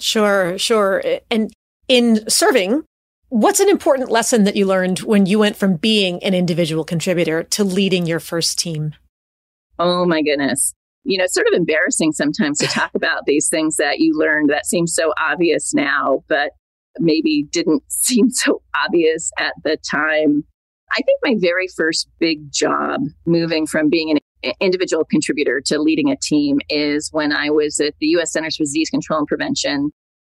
Sure, 0.00 0.56
sure. 0.58 1.02
And 1.30 1.52
in 1.88 2.28
serving, 2.30 2.84
what's 3.28 3.60
an 3.60 3.68
important 3.68 4.10
lesson 4.10 4.44
that 4.44 4.56
you 4.56 4.64
learned 4.64 5.00
when 5.00 5.26
you 5.26 5.40
went 5.40 5.56
from 5.56 5.76
being 5.76 6.22
an 6.22 6.34
individual 6.34 6.84
contributor 6.84 7.42
to 7.42 7.64
leading 7.64 8.06
your 8.06 8.20
first 8.20 8.58
team? 8.58 8.94
Oh 9.78 10.06
my 10.06 10.22
goodness 10.22 10.72
you 11.04 11.18
know, 11.18 11.24
it's 11.24 11.34
sort 11.34 11.46
of 11.48 11.54
embarrassing 11.54 12.12
sometimes 12.12 12.58
to 12.58 12.66
talk 12.66 12.90
about 12.94 13.26
these 13.26 13.48
things 13.48 13.76
that 13.76 13.98
you 13.98 14.16
learned 14.16 14.50
that 14.50 14.66
seem 14.66 14.86
so 14.86 15.12
obvious 15.20 15.74
now, 15.74 16.22
but 16.28 16.52
maybe 16.98 17.46
didn't 17.50 17.82
seem 17.88 18.30
so 18.30 18.62
obvious 18.74 19.30
at 19.38 19.54
the 19.64 19.76
time. 19.90 20.44
I 20.92 21.00
think 21.02 21.20
my 21.24 21.34
very 21.38 21.68
first 21.68 22.08
big 22.18 22.52
job 22.52 23.00
moving 23.24 23.66
from 23.66 23.88
being 23.88 24.10
an 24.10 24.52
individual 24.60 25.04
contributor 25.04 25.62
to 25.66 25.80
leading 25.80 26.10
a 26.10 26.16
team 26.16 26.58
is 26.68 27.08
when 27.12 27.32
I 27.32 27.50
was 27.50 27.80
at 27.80 27.94
the 28.00 28.08
US 28.18 28.32
Centers 28.32 28.56
for 28.56 28.64
Disease 28.64 28.90
Control 28.90 29.20
and 29.20 29.28
Prevention. 29.28 29.90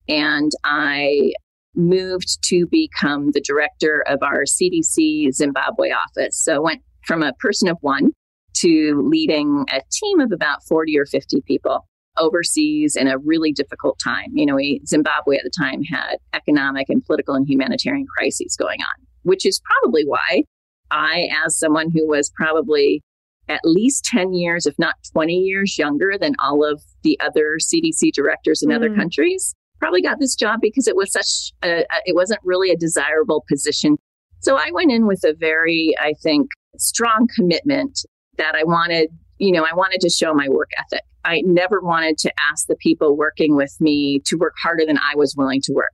And 0.09 0.51
I 0.65 1.33
moved 1.75 2.43
to 2.45 2.67
become 2.67 3.31
the 3.31 3.41
director 3.41 4.05
of 4.07 4.19
our 4.23 4.43
CDC 4.45 5.33
Zimbabwe 5.33 5.91
office. 5.91 6.37
So 6.37 6.57
I 6.57 6.59
went 6.59 6.83
from 7.07 7.23
a 7.23 7.33
person 7.35 7.69
of 7.69 7.79
one 7.81 8.11
to 8.55 9.03
leading 9.05 9.65
a 9.73 9.81
team 9.91 10.21
of 10.21 10.33
about 10.33 10.65
40 10.65 10.99
or 10.99 11.07
50 11.07 11.43
people 11.43 11.87
overseas 12.19 12.97
in 12.97 13.09
a 13.09 13.19
really 13.19 13.53
difficult 13.53 13.99
time. 14.03 14.31
You 14.33 14.47
know, 14.47 14.57
we, 14.57 14.81
Zimbabwe 14.87 15.37
at 15.37 15.45
the 15.45 15.51
time 15.57 15.83
had 15.83 16.17
economic 16.35 16.89
and 16.89 17.05
political 17.05 17.35
and 17.35 17.49
humanitarian 17.49 18.07
crises 18.17 18.57
going 18.59 18.81
on, 18.81 19.07
which 19.23 19.47
is 19.47 19.61
probably 19.61 20.05
why 20.05 20.45
I, 20.91 21.29
as 21.45 21.59
someone 21.59 21.91
who 21.91 22.07
was 22.07 22.31
probably 22.35 23.03
at 23.49 23.61
least 23.65 24.05
10 24.05 24.33
years, 24.33 24.67
if 24.67 24.79
not 24.79 24.95
20 25.13 25.35
years 25.35 25.79
younger 25.79 26.15
than 26.21 26.35
all 26.39 26.65
of 26.65 26.83
the 27.03 27.19
other 27.21 27.59
CDC 27.61 28.13
directors 28.13 28.63
in 28.63 28.71
mm. 28.71 28.77
other 28.77 28.95
countries, 28.95 29.55
probably 29.79 30.03
got 30.03 30.21
this 30.21 30.35
job 30.35 30.61
because 30.61 30.87
it 30.87 30.95
was 30.95 31.11
such 31.11 31.53
a, 31.65 31.85
it 32.05 32.15
wasn't 32.15 32.41
really 32.45 32.71
a 32.71 32.77
desirable 32.77 33.45
position. 33.49 33.97
So 34.41 34.57
I 34.57 34.71
went 34.73 34.93
in 34.93 35.07
with 35.07 35.25
a 35.25 35.35
very, 35.35 35.95
I 35.99 36.15
think, 36.23 36.51
strong 36.79 37.29
commitment 37.35 38.01
that 38.41 38.55
I 38.55 38.65
wanted, 38.65 39.11
you 39.39 39.53
know, 39.53 39.65
I 39.65 39.75
wanted 39.75 40.01
to 40.01 40.11
show 40.11 40.35
my 40.35 40.49
work 40.49 40.71
ethic. 40.79 41.05
I 41.25 41.43
never 41.45 41.81
wanted 41.81 42.17
to 42.19 42.33
ask 42.51 42.67
the 42.67 42.77
people 42.77 43.17
working 43.17 43.55
with 43.55 43.77
me 43.79 44.21
to 44.27 44.37
work 44.37 44.55
harder 44.61 44.85
than 44.87 44.99
I 44.99 45.15
was 45.15 45.35
willing 45.37 45.61
to 45.65 45.73
work. 45.73 45.93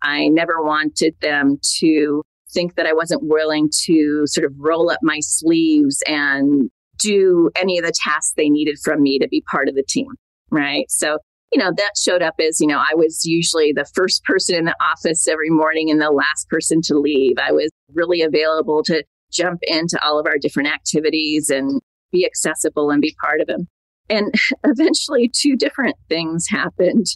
I 0.00 0.28
never 0.28 0.62
wanted 0.62 1.16
them 1.20 1.58
to 1.80 2.22
think 2.54 2.76
that 2.76 2.86
I 2.86 2.92
wasn't 2.92 3.24
willing 3.24 3.68
to 3.86 4.22
sort 4.26 4.44
of 4.44 4.52
roll 4.56 4.90
up 4.90 5.00
my 5.02 5.18
sleeves 5.20 6.02
and 6.06 6.70
do 6.98 7.50
any 7.56 7.78
of 7.78 7.84
the 7.84 7.92
tasks 7.92 8.32
they 8.36 8.48
needed 8.48 8.78
from 8.82 9.02
me 9.02 9.18
to 9.18 9.28
be 9.28 9.42
part 9.50 9.68
of 9.68 9.74
the 9.74 9.84
team. 9.86 10.08
Right. 10.50 10.88
So, 10.88 11.18
you 11.52 11.58
know, 11.58 11.72
that 11.76 11.92
showed 11.96 12.22
up 12.22 12.34
as, 12.40 12.60
you 12.60 12.68
know, 12.68 12.78
I 12.78 12.94
was 12.94 13.24
usually 13.24 13.72
the 13.72 13.86
first 13.94 14.24
person 14.24 14.54
in 14.54 14.64
the 14.64 14.76
office 14.80 15.26
every 15.26 15.50
morning 15.50 15.90
and 15.90 16.00
the 16.00 16.10
last 16.10 16.48
person 16.48 16.80
to 16.82 16.98
leave. 16.98 17.36
I 17.38 17.52
was 17.52 17.70
really 17.92 18.22
available 18.22 18.82
to 18.84 19.04
jump 19.32 19.60
into 19.62 19.98
all 20.02 20.18
of 20.18 20.26
our 20.26 20.38
different 20.38 20.70
activities 20.70 21.50
and 21.50 21.80
be 22.12 22.26
accessible 22.26 22.90
and 22.90 23.00
be 23.00 23.14
part 23.20 23.40
of 23.40 23.46
them. 23.46 23.68
And 24.08 24.32
eventually, 24.64 25.30
two 25.34 25.56
different 25.56 25.96
things 26.08 26.46
happened. 26.48 27.06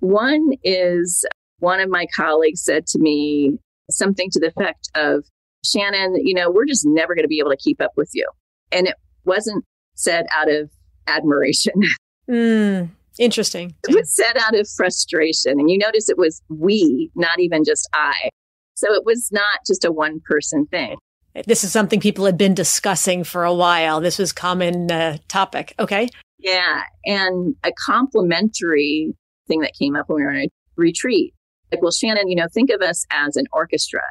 One 0.00 0.50
is 0.62 1.26
one 1.58 1.80
of 1.80 1.90
my 1.90 2.06
colleagues 2.16 2.62
said 2.62 2.86
to 2.88 2.98
me 2.98 3.58
something 3.90 4.28
to 4.30 4.40
the 4.40 4.48
effect 4.48 4.88
of, 4.94 5.24
Shannon, 5.64 6.14
you 6.24 6.34
know, 6.34 6.50
we're 6.50 6.66
just 6.66 6.86
never 6.86 7.14
going 7.14 7.24
to 7.24 7.28
be 7.28 7.40
able 7.40 7.50
to 7.50 7.56
keep 7.56 7.80
up 7.82 7.92
with 7.96 8.10
you. 8.14 8.26
And 8.70 8.86
it 8.86 8.94
wasn't 9.24 9.64
said 9.94 10.26
out 10.34 10.50
of 10.50 10.70
admiration. 11.06 11.72
Mm, 12.28 12.90
interesting. 13.18 13.74
It 13.88 13.94
was 13.94 14.14
said 14.14 14.36
out 14.36 14.54
of 14.54 14.68
frustration. 14.76 15.52
And 15.52 15.70
you 15.70 15.78
notice 15.78 16.10
it 16.10 16.18
was 16.18 16.42
we, 16.50 17.10
not 17.14 17.40
even 17.40 17.64
just 17.64 17.88
I. 17.94 18.28
So 18.74 18.92
it 18.92 19.06
was 19.06 19.30
not 19.32 19.60
just 19.66 19.86
a 19.86 19.90
one 19.90 20.20
person 20.26 20.66
thing. 20.66 20.98
This 21.46 21.64
is 21.64 21.72
something 21.72 22.00
people 22.00 22.24
had 22.24 22.38
been 22.38 22.54
discussing 22.54 23.24
for 23.24 23.44
a 23.44 23.54
while. 23.54 24.00
This 24.00 24.18
was 24.18 24.32
common 24.32 24.90
uh, 24.90 25.18
topic. 25.28 25.74
Okay. 25.78 26.08
Yeah. 26.38 26.82
And 27.04 27.54
a 27.64 27.72
complementary 27.86 29.14
thing 29.46 29.60
that 29.60 29.74
came 29.74 29.96
up 29.96 30.08
when 30.08 30.16
we 30.16 30.22
were 30.22 30.30
on 30.30 30.36
a 30.36 30.48
retreat. 30.76 31.34
Like, 31.70 31.82
well, 31.82 31.90
Shannon, 31.90 32.28
you 32.28 32.36
know, 32.36 32.46
think 32.52 32.70
of 32.70 32.80
us 32.80 33.04
as 33.10 33.36
an 33.36 33.44
orchestra. 33.52 34.02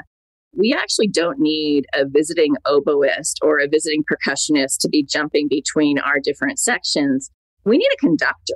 We 0.56 0.74
actually 0.74 1.08
don't 1.08 1.40
need 1.40 1.86
a 1.94 2.06
visiting 2.08 2.56
oboist 2.66 3.36
or 3.42 3.60
a 3.60 3.68
visiting 3.68 4.04
percussionist 4.04 4.80
to 4.82 4.90
be 4.90 5.04
jumping 5.04 5.48
between 5.48 6.00
our 6.00 6.20
different 6.20 6.60
sections. 6.60 7.30
We 7.64 7.78
need 7.78 7.90
a 7.94 7.98
conductor 7.98 8.56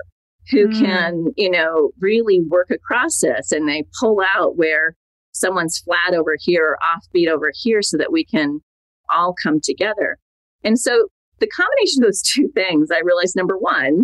who 0.49 0.67
mm. 0.67 0.79
can, 0.79 1.25
you 1.37 1.49
know, 1.49 1.91
really 1.99 2.41
work 2.41 2.71
across 2.71 3.19
this 3.19 3.51
and 3.51 3.67
they 3.67 3.83
pull 3.99 4.21
out 4.35 4.57
where 4.57 4.95
someone's 5.41 5.79
flat 5.79 6.13
over 6.13 6.37
here 6.39 6.65
or 6.65 6.77
offbeat 6.81 7.27
over 7.27 7.51
here 7.53 7.81
so 7.81 7.97
that 7.97 8.11
we 8.11 8.23
can 8.23 8.61
all 9.09 9.35
come 9.43 9.59
together. 9.61 10.17
And 10.63 10.79
so 10.79 11.07
the 11.39 11.47
combination 11.47 12.03
of 12.03 12.07
those 12.07 12.21
two 12.25 12.49
things, 12.55 12.89
I 12.91 12.99
realized 12.99 13.35
number 13.35 13.57
one, 13.57 14.03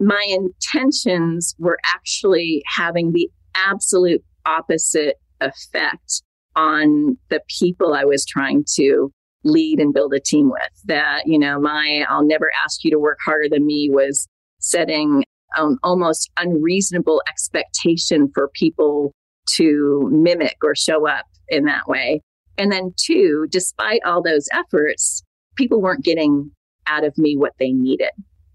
my 0.00 0.24
intentions 0.28 1.54
were 1.58 1.78
actually 1.94 2.62
having 2.76 3.12
the 3.12 3.28
absolute 3.54 4.22
opposite 4.46 5.16
effect 5.40 6.22
on 6.56 7.16
the 7.30 7.40
people 7.58 7.94
I 7.94 8.04
was 8.04 8.24
trying 8.24 8.64
to 8.74 9.12
lead 9.44 9.80
and 9.80 9.94
build 9.94 10.14
a 10.14 10.20
team 10.20 10.50
with. 10.50 10.70
That, 10.86 11.22
you 11.26 11.38
know, 11.38 11.60
my 11.60 12.04
I'll 12.08 12.26
never 12.26 12.50
ask 12.64 12.84
you 12.84 12.90
to 12.92 12.98
work 12.98 13.18
harder 13.24 13.48
than 13.48 13.66
me 13.66 13.88
was 13.90 14.28
setting 14.60 15.24
an 15.56 15.78
almost 15.82 16.30
unreasonable 16.36 17.22
expectation 17.28 18.30
for 18.34 18.50
people 18.54 19.12
to 19.54 20.08
mimic 20.12 20.56
or 20.62 20.74
show 20.74 21.08
up 21.08 21.26
in 21.48 21.64
that 21.64 21.86
way. 21.86 22.22
And 22.56 22.72
then, 22.72 22.92
two, 22.96 23.46
despite 23.50 24.02
all 24.04 24.22
those 24.22 24.48
efforts, 24.52 25.22
people 25.56 25.80
weren't 25.80 26.04
getting 26.04 26.50
out 26.86 27.04
of 27.04 27.16
me 27.16 27.36
what 27.36 27.52
they 27.58 27.72
needed 27.72 28.10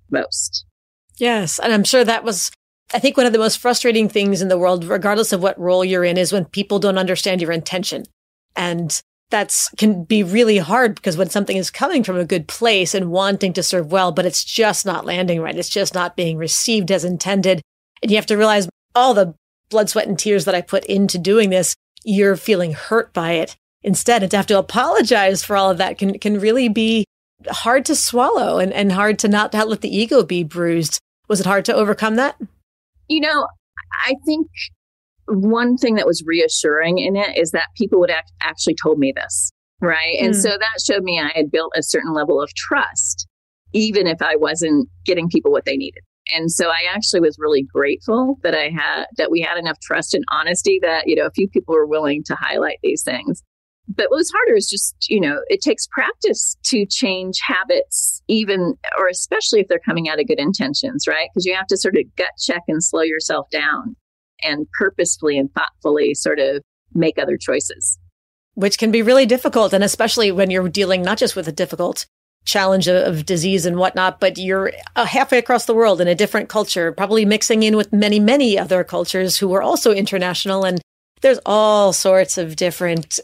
most. 0.10 0.66
Yes. 1.18 1.60
And 1.60 1.72
I'm 1.72 1.84
sure 1.84 2.04
that 2.04 2.24
was, 2.24 2.52
I 2.94 3.00
think, 3.00 3.18
one 3.18 3.26
of 3.26 3.34
the 3.34 3.40
most 3.40 3.60
frustrating 3.60 4.10
things 4.10 4.42
in 4.42 4.48
the 4.48 4.58
world, 4.58 4.84
regardless 4.84 5.32
of 5.32 5.42
what 5.42 5.60
role 5.60 5.86
you're 5.86 6.04
in, 6.04 6.18
is 6.18 6.34
when 6.34 6.46
people 6.46 6.80
don't 6.80 6.98
understand 6.98 7.42
your 7.42 7.52
intention. 7.52 8.04
And 8.56 9.02
that's 9.30 9.70
can 9.78 10.04
be 10.04 10.22
really 10.22 10.60
hard 10.60 10.94
because 10.94 11.18
when 11.18 11.30
something 11.30 11.58
is 11.58 11.72
coming 11.72 12.04
from 12.04 12.18
a 12.18 12.26
good 12.26 12.48
place 12.48 12.94
and 12.94 13.10
wanting 13.10 13.52
to 13.54 13.64
serve 13.64 13.92
well, 13.92 14.12
but 14.12 14.26
it's 14.26 14.44
just 14.44 14.86
not 14.86 15.06
landing 15.06 15.42
right. 15.42 15.58
It's 15.58 15.70
just 15.70 15.96
not 15.96 16.16
being 16.16 16.38
received 16.38 16.92
as 16.92 17.04
intended. 17.04 17.62
And 18.02 18.12
you 18.12 18.18
have 18.18 18.28
to 18.28 18.38
realize 18.38 18.70
all 18.94 19.14
the 19.14 19.34
blood, 19.74 19.90
sweat, 19.90 20.08
and 20.08 20.18
tears 20.18 20.46
that 20.46 20.56
I 20.56 20.62
put 20.62 20.86
into 20.86 21.18
doing 21.18 21.50
this, 21.50 21.76
you're 22.06 22.38
feeling 22.38 22.74
hurt 22.74 23.14
by 23.14 23.34
it 23.34 23.58
instead. 23.82 24.24
And 24.24 24.32
to 24.32 24.38
have 24.38 24.48
to 24.48 24.58
apologize 24.58 25.44
for 25.44 25.58
all 25.58 25.70
of 25.70 25.78
that 25.80 25.98
can, 25.98 26.18
can 26.20 26.40
really 26.40 26.70
be 26.70 27.06
hard 27.50 27.86
to 27.86 27.96
swallow 27.96 28.60
and, 28.60 28.72
and 28.72 28.92
hard 28.92 29.20
to 29.20 29.28
not 29.28 29.54
let 29.54 29.82
the 29.82 29.96
ego 29.96 30.24
be 30.24 30.44
bruised. 30.44 31.00
Was 31.28 31.40
it 31.40 31.46
hard 31.46 31.66
to 31.66 31.76
overcome 31.76 32.16
that? 32.16 32.38
You 33.10 33.20
know, 33.20 33.48
I 34.06 34.16
think 34.26 34.48
one 35.28 35.78
thing 35.78 35.96
that 35.96 36.08
was 36.08 36.24
reassuring 36.26 37.00
in 37.00 37.16
it 37.16 37.38
is 37.38 37.52
that 37.52 37.68
people 37.78 38.00
would 38.00 38.12
act, 38.12 38.32
actually 38.42 38.76
told 38.82 39.00
me 39.00 39.14
this, 39.16 39.52
right? 39.82 40.18
Mm. 40.20 40.26
And 40.26 40.36
hmm. 40.36 40.42
so 40.42 40.50
that 40.50 40.82
showed 40.86 41.04
me 41.04 41.20
I 41.20 41.32
had 41.36 41.52
built 41.52 41.74
a 41.76 41.84
certain 41.84 42.14
level 42.14 42.42
of 42.42 42.54
trust, 42.56 43.28
even 43.74 44.08
if 44.08 44.22
I 44.22 44.36
wasn't 44.36 44.90
getting 45.06 45.30
people 45.30 45.52
what 45.52 45.66
they 45.66 45.78
needed. 45.78 46.04
And 46.32 46.52
so 46.52 46.70
I 46.70 46.84
actually 46.94 47.20
was 47.20 47.38
really 47.40 47.64
grateful 47.64 48.38
that 48.44 48.56
I 48.56 48.70
had 48.70 49.06
that 49.18 49.32
we 49.32 49.42
had 49.42 49.58
enough 49.58 49.80
trust 49.82 50.14
and 50.14 50.24
honesty 50.32 50.80
that 50.82 51.08
you 51.08 51.16
know 51.16 51.26
a 51.26 51.32
few 51.32 51.50
people 51.50 51.76
were 51.76 51.88
willing 51.88 52.24
to 52.26 52.36
highlight 52.36 52.80
these 52.82 53.04
things. 53.04 53.44
But 53.88 54.10
what 54.10 54.18
was 54.18 54.32
harder 54.32 54.56
is 54.56 54.70
just, 54.70 54.96
you 55.10 55.20
know, 55.20 55.42
it 55.48 55.62
takes 55.62 55.88
practice 55.88 56.56
to 56.68 56.86
change 56.86 57.40
habits, 57.46 58.22
even 58.30 58.76
or 58.98 59.08
especially 59.08 59.60
if 59.60 59.68
they're 59.68 59.80
coming 59.80 60.08
out 60.08 60.22
of 60.22 60.28
good 60.28 60.40
intentions, 60.40 61.06
right? 61.06 61.28
Because 61.34 61.46
you 61.46 61.54
have 61.54 61.68
to 61.68 61.78
sort 61.78 61.98
of 61.98 62.04
gut 62.16 62.32
check 62.40 62.62
and 62.70 62.82
slow 62.82 63.02
yourself 63.02 63.50
down 63.50 63.96
and 64.42 64.68
purposefully 64.78 65.38
and 65.38 65.54
thoughtfully 65.54 66.14
sort 66.14 66.40
of 66.40 66.62
make 66.94 67.18
other 67.18 67.38
choices. 67.38 68.00
Which 68.56 68.78
can 68.78 68.92
be 68.92 69.02
really 69.02 69.26
difficult. 69.26 69.74
And 69.74 69.84
especially 69.84 70.32
when 70.32 70.50
you're 70.50 70.70
dealing 70.70 71.02
not 71.02 71.18
just 71.18 71.36
with 71.36 71.48
a 71.48 71.52
difficult 71.52 72.06
challenge 72.46 72.88
of 72.88 73.26
disease 73.26 73.66
and 73.66 73.78
whatnot, 73.78 74.20
but 74.20 74.38
you're 74.38 74.72
uh, 74.96 75.06
halfway 75.06 75.38
across 75.38 75.66
the 75.66 75.74
world 75.74 76.02
in 76.02 76.08
a 76.08 76.16
different 76.16 76.50
culture, 76.50 76.92
probably 76.92 77.26
mixing 77.26 77.64
in 77.64 77.78
with 77.78 77.94
many, 77.94 78.20
many 78.20 78.58
other 78.58 78.84
cultures 78.84 79.38
who 79.38 79.54
are 79.54 79.62
also 79.62 79.92
international. 79.92 80.66
And 80.66 80.82
there's 81.22 81.40
all 81.46 81.94
sorts 81.94 82.38
of 82.38 82.56
different 82.56 83.20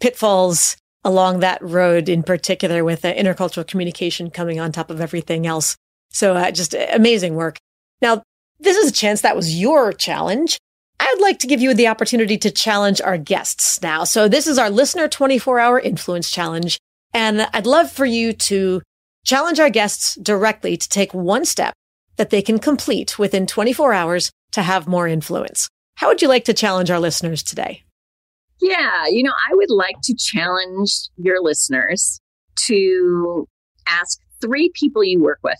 pitfalls 0.00 0.76
along 1.04 1.40
that 1.40 1.62
road, 1.62 2.08
in 2.08 2.22
particular 2.22 2.84
with 2.84 3.02
the 3.02 3.12
intercultural 3.12 3.66
communication 3.66 4.30
coming 4.30 4.60
on 4.60 4.72
top 4.72 4.90
of 4.90 5.00
everything 5.00 5.46
else. 5.46 5.76
So 6.10 6.34
uh, 6.34 6.50
just 6.50 6.74
amazing 6.74 7.34
work. 7.34 7.58
Now, 8.00 8.22
this 8.60 8.76
is 8.76 8.90
a 8.90 8.94
chance 8.94 9.22
that 9.22 9.36
was 9.36 9.60
your 9.60 9.92
challenge. 9.92 10.58
I'd 11.00 11.20
like 11.20 11.40
to 11.40 11.48
give 11.48 11.60
you 11.60 11.74
the 11.74 11.88
opportunity 11.88 12.38
to 12.38 12.50
challenge 12.50 13.00
our 13.00 13.18
guests 13.18 13.82
now. 13.82 14.04
So 14.04 14.28
this 14.28 14.46
is 14.46 14.58
our 14.58 14.70
listener 14.70 15.08
24 15.08 15.58
hour 15.58 15.80
influence 15.80 16.30
challenge. 16.30 16.78
And 17.14 17.42
I'd 17.52 17.66
love 17.66 17.90
for 17.90 18.06
you 18.06 18.32
to 18.32 18.82
challenge 19.24 19.60
our 19.60 19.70
guests 19.70 20.16
directly 20.16 20.76
to 20.76 20.88
take 20.88 21.14
one 21.14 21.44
step 21.44 21.74
that 22.16 22.30
they 22.30 22.42
can 22.42 22.58
complete 22.58 23.18
within 23.18 23.46
24 23.46 23.92
hours 23.92 24.30
to 24.52 24.62
have 24.62 24.86
more 24.86 25.08
influence. 25.08 25.68
How 25.96 26.08
would 26.08 26.22
you 26.22 26.28
like 26.28 26.44
to 26.44 26.54
challenge 26.54 26.90
our 26.90 27.00
listeners 27.00 27.42
today? 27.42 27.84
Yeah, 28.60 29.06
you 29.08 29.22
know, 29.22 29.32
I 29.50 29.54
would 29.54 29.70
like 29.70 29.96
to 30.04 30.14
challenge 30.16 31.08
your 31.16 31.42
listeners 31.42 32.20
to 32.66 33.48
ask 33.86 34.18
three 34.40 34.70
people 34.74 35.02
you 35.02 35.20
work 35.20 35.40
with. 35.42 35.58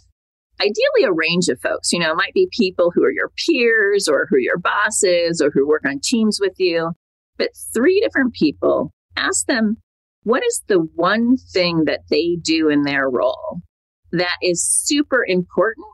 Ideally, 0.60 1.04
a 1.04 1.12
range 1.12 1.48
of 1.48 1.60
folks. 1.60 1.92
You 1.92 1.98
know, 1.98 2.12
it 2.12 2.16
might 2.16 2.34
be 2.34 2.48
people 2.56 2.92
who 2.94 3.02
are 3.02 3.10
your 3.10 3.30
peers 3.46 4.06
or 4.06 4.26
who 4.30 4.38
your 4.38 4.58
bosses 4.58 5.40
or 5.40 5.50
who 5.50 5.66
work 5.66 5.84
on 5.84 6.00
teams 6.02 6.38
with 6.40 6.54
you, 6.58 6.92
but 7.38 7.50
three 7.74 8.00
different 8.00 8.34
people. 8.34 8.92
Ask 9.16 9.46
them, 9.46 9.78
what 10.24 10.42
is 10.44 10.62
the 10.68 10.78
one 10.94 11.36
thing 11.52 11.84
that 11.86 12.00
they 12.10 12.36
do 12.40 12.68
in 12.68 12.82
their 12.82 13.08
role 13.08 13.60
that 14.12 14.36
is 14.42 14.64
super 14.64 15.24
important, 15.26 15.86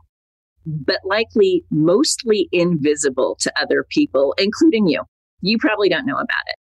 but 0.66 1.00
likely 1.04 1.64
mostly 1.70 2.48
invisible 2.52 3.36
to 3.40 3.52
other 3.60 3.84
people, 3.88 4.34
including 4.38 4.86
you? 4.86 5.02
You 5.40 5.58
probably 5.58 5.88
don't 5.88 6.06
know 6.06 6.16
about 6.16 6.44
it. 6.46 6.56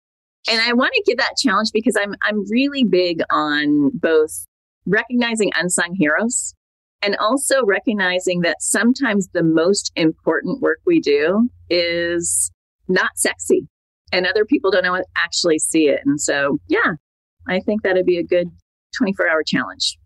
And 0.48 0.60
I 0.60 0.74
want 0.74 0.92
to 0.94 1.02
give 1.06 1.18
that 1.18 1.36
challenge 1.38 1.70
because 1.72 1.96
I'm 2.00 2.14
I'm 2.22 2.48
really 2.50 2.84
big 2.84 3.20
on 3.30 3.90
both 3.94 4.46
recognizing 4.86 5.50
unsung 5.56 5.96
heroes 5.98 6.54
and 7.02 7.16
also 7.16 7.64
recognizing 7.64 8.42
that 8.42 8.62
sometimes 8.62 9.28
the 9.32 9.42
most 9.42 9.90
important 9.96 10.60
work 10.60 10.78
we 10.86 11.00
do 11.00 11.48
is 11.68 12.50
not 12.88 13.10
sexy 13.16 13.66
and 14.12 14.26
other 14.26 14.44
people 14.44 14.70
don't 14.70 14.84
know 14.84 15.02
actually 15.16 15.58
see 15.58 15.88
it. 15.88 16.00
And 16.04 16.20
so, 16.20 16.58
yeah, 16.68 16.94
I 17.48 17.60
think 17.60 17.82
that'd 17.82 18.06
be 18.06 18.18
a 18.18 18.22
good 18.22 18.50
24 18.96 19.28
hour 19.28 19.42
challenge. 19.42 19.98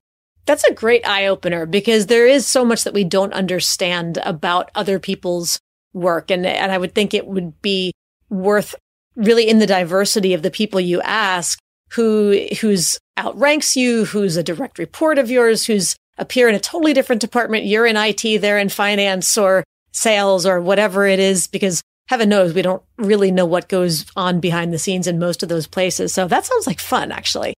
That's 0.46 0.64
a 0.64 0.74
great 0.74 1.06
eye 1.06 1.26
opener 1.26 1.66
because 1.66 2.06
there 2.06 2.26
is 2.26 2.46
so 2.46 2.64
much 2.64 2.84
that 2.84 2.94
we 2.94 3.04
don't 3.04 3.32
understand 3.32 4.18
about 4.24 4.70
other 4.74 4.98
people's 4.98 5.60
work. 5.92 6.30
And, 6.30 6.46
and 6.46 6.72
I 6.72 6.78
would 6.78 6.94
think 6.94 7.14
it 7.14 7.26
would 7.26 7.60
be 7.62 7.92
worth 8.28 8.74
really 9.16 9.48
in 9.48 9.58
the 9.58 9.66
diversity 9.66 10.34
of 10.34 10.42
the 10.42 10.50
people 10.50 10.80
you 10.80 11.00
ask 11.02 11.58
who 11.92 12.46
who's 12.60 12.98
outranks 13.16 13.76
you, 13.76 14.04
who's 14.04 14.36
a 14.36 14.42
direct 14.42 14.78
report 14.78 15.18
of 15.18 15.30
yours, 15.30 15.66
who's 15.66 15.96
appear 16.18 16.48
in 16.48 16.54
a 16.54 16.60
totally 16.60 16.92
different 16.92 17.20
department. 17.20 17.64
You're 17.64 17.86
in 17.86 17.96
IT, 17.96 18.40
they're 18.40 18.58
in 18.58 18.68
finance 18.68 19.36
or 19.36 19.64
sales 19.92 20.46
or 20.46 20.60
whatever 20.60 21.06
it 21.06 21.18
is, 21.18 21.46
because 21.46 21.82
heaven 22.10 22.28
knows 22.28 22.52
we 22.52 22.60
don't 22.60 22.82
really 22.98 23.30
know 23.30 23.46
what 23.46 23.68
goes 23.68 24.04
on 24.16 24.40
behind 24.40 24.72
the 24.72 24.78
scenes 24.80 25.06
in 25.06 25.16
most 25.16 25.44
of 25.44 25.48
those 25.48 25.68
places. 25.68 26.12
So 26.12 26.26
that 26.26 26.44
sounds 26.44 26.66
like 26.66 26.80
fun, 26.80 27.12
actually. 27.12 27.54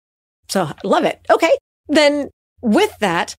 So 0.50 0.64
I 0.64 0.74
love 0.84 1.04
it. 1.04 1.24
Okay. 1.30 1.56
Then 1.88 2.28
with 2.60 2.94
that, 2.98 3.34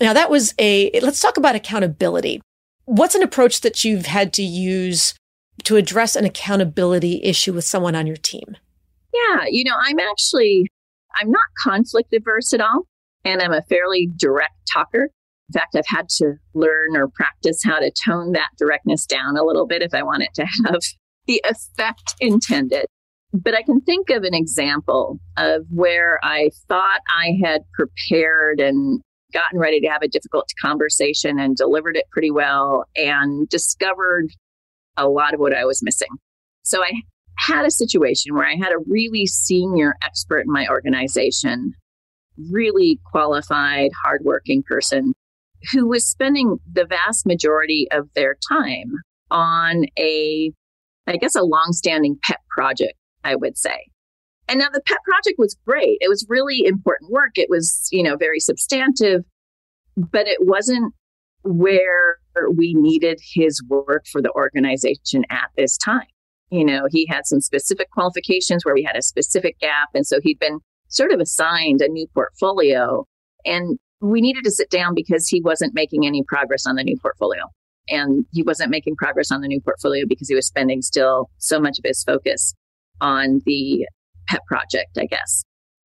now 0.00 0.12
that 0.12 0.28
was 0.28 0.54
a, 0.58 0.90
let's 1.00 1.20
talk 1.20 1.36
about 1.36 1.54
accountability. 1.54 2.42
What's 2.84 3.14
an 3.14 3.22
approach 3.22 3.60
that 3.60 3.84
you've 3.84 4.06
had 4.06 4.32
to 4.32 4.42
use 4.42 5.14
to 5.62 5.76
address 5.76 6.16
an 6.16 6.24
accountability 6.24 7.22
issue 7.22 7.52
with 7.52 7.64
someone 7.64 7.94
on 7.94 8.08
your 8.08 8.16
team? 8.16 8.56
Yeah, 9.14 9.44
you 9.48 9.62
know, 9.62 9.76
I'm 9.80 10.00
actually 10.00 10.66
I'm 11.14 11.30
not 11.30 11.46
conflict 11.62 12.12
averse 12.12 12.52
at 12.52 12.60
all 12.60 12.88
and 13.24 13.40
I'm 13.40 13.52
a 13.52 13.62
fairly 13.62 14.10
direct 14.16 14.54
talker. 14.72 15.10
In 15.48 15.52
fact, 15.52 15.76
I've 15.76 15.86
had 15.86 16.08
to 16.16 16.34
learn 16.54 16.96
or 16.96 17.08
practice 17.08 17.60
how 17.64 17.78
to 17.78 17.92
tone 18.04 18.32
that 18.32 18.50
directness 18.58 19.06
down 19.06 19.36
a 19.36 19.44
little 19.44 19.66
bit 19.66 19.82
if 19.82 19.94
I 19.94 20.02
want 20.02 20.24
it 20.24 20.34
to 20.34 20.44
have 20.44 20.80
the 21.26 21.42
effect 21.48 22.14
intended. 22.20 22.86
But 23.32 23.54
I 23.54 23.62
can 23.62 23.80
think 23.80 24.10
of 24.10 24.22
an 24.22 24.34
example 24.34 25.18
of 25.36 25.66
where 25.70 26.18
I 26.22 26.50
thought 26.68 27.00
I 27.14 27.38
had 27.44 27.62
prepared 27.74 28.60
and 28.60 29.00
gotten 29.32 29.58
ready 29.58 29.80
to 29.80 29.88
have 29.88 30.02
a 30.02 30.08
difficult 30.08 30.48
conversation 30.62 31.38
and 31.38 31.56
delivered 31.56 31.96
it 31.96 32.06
pretty 32.10 32.30
well 32.30 32.84
and 32.96 33.48
discovered 33.48 34.28
a 34.96 35.08
lot 35.08 35.34
of 35.34 35.40
what 35.40 35.54
I 35.54 35.64
was 35.64 35.82
missing. 35.82 36.08
So 36.62 36.82
I 36.82 37.02
had 37.38 37.66
a 37.66 37.70
situation 37.70 38.34
where 38.34 38.46
I 38.46 38.54
had 38.54 38.72
a 38.72 38.82
really 38.88 39.26
senior 39.26 39.94
expert 40.02 40.40
in 40.40 40.52
my 40.52 40.66
organization, 40.68 41.74
really 42.50 42.98
qualified, 43.12 43.90
hardworking 44.04 44.62
person 44.62 45.12
who 45.72 45.88
was 45.88 46.06
spending 46.06 46.58
the 46.70 46.86
vast 46.86 47.26
majority 47.26 47.86
of 47.92 48.08
their 48.14 48.36
time 48.48 48.92
on 49.30 49.84
a, 49.98 50.52
I 51.06 51.16
guess, 51.16 51.34
a 51.34 51.42
long-standing 51.42 52.18
pet 52.22 52.38
project, 52.50 52.94
I 53.24 53.36
would 53.36 53.58
say. 53.58 53.86
And 54.48 54.60
now 54.60 54.68
the 54.72 54.82
pet 54.86 54.98
project 55.04 55.36
was 55.38 55.56
great. 55.66 55.98
It 56.00 56.08
was 56.08 56.24
really 56.28 56.64
important 56.64 57.10
work. 57.10 57.32
It 57.34 57.50
was, 57.50 57.88
you 57.90 58.02
know, 58.02 58.16
very 58.16 58.38
substantive, 58.38 59.22
but 59.96 60.28
it 60.28 60.38
wasn't 60.40 60.94
where 61.42 62.18
we 62.54 62.74
needed 62.74 63.18
his 63.34 63.62
work 63.68 64.04
for 64.10 64.22
the 64.22 64.32
organization 64.32 65.24
at 65.30 65.50
this 65.56 65.76
time. 65.76 66.06
You 66.50 66.64
know, 66.64 66.86
he 66.90 67.06
had 67.08 67.26
some 67.26 67.40
specific 67.40 67.90
qualifications 67.90 68.64
where 68.64 68.74
we 68.74 68.84
had 68.84 68.96
a 68.96 69.02
specific 69.02 69.58
gap. 69.58 69.88
And 69.94 70.06
so 70.06 70.20
he'd 70.22 70.38
been 70.38 70.60
sort 70.88 71.12
of 71.12 71.18
assigned 71.18 71.80
a 71.80 71.88
new 71.88 72.06
portfolio. 72.14 73.04
And 73.44 73.78
we 74.00 74.20
needed 74.20 74.44
to 74.44 74.50
sit 74.50 74.70
down 74.70 74.94
because 74.94 75.28
he 75.28 75.40
wasn't 75.40 75.74
making 75.74 76.06
any 76.06 76.22
progress 76.26 76.66
on 76.66 76.76
the 76.76 76.84
new 76.84 76.96
portfolio. 77.00 77.42
And 77.88 78.24
he 78.32 78.42
wasn't 78.42 78.70
making 78.70 78.96
progress 78.96 79.30
on 79.30 79.40
the 79.40 79.48
new 79.48 79.60
portfolio 79.60 80.04
because 80.08 80.28
he 80.28 80.34
was 80.34 80.46
spending 80.46 80.82
still 80.82 81.30
so 81.38 81.60
much 81.60 81.78
of 81.78 81.84
his 81.84 82.02
focus 82.02 82.54
on 83.00 83.42
the 83.46 83.86
pet 84.28 84.40
project, 84.48 84.98
I 84.98 85.06
guess. 85.06 85.44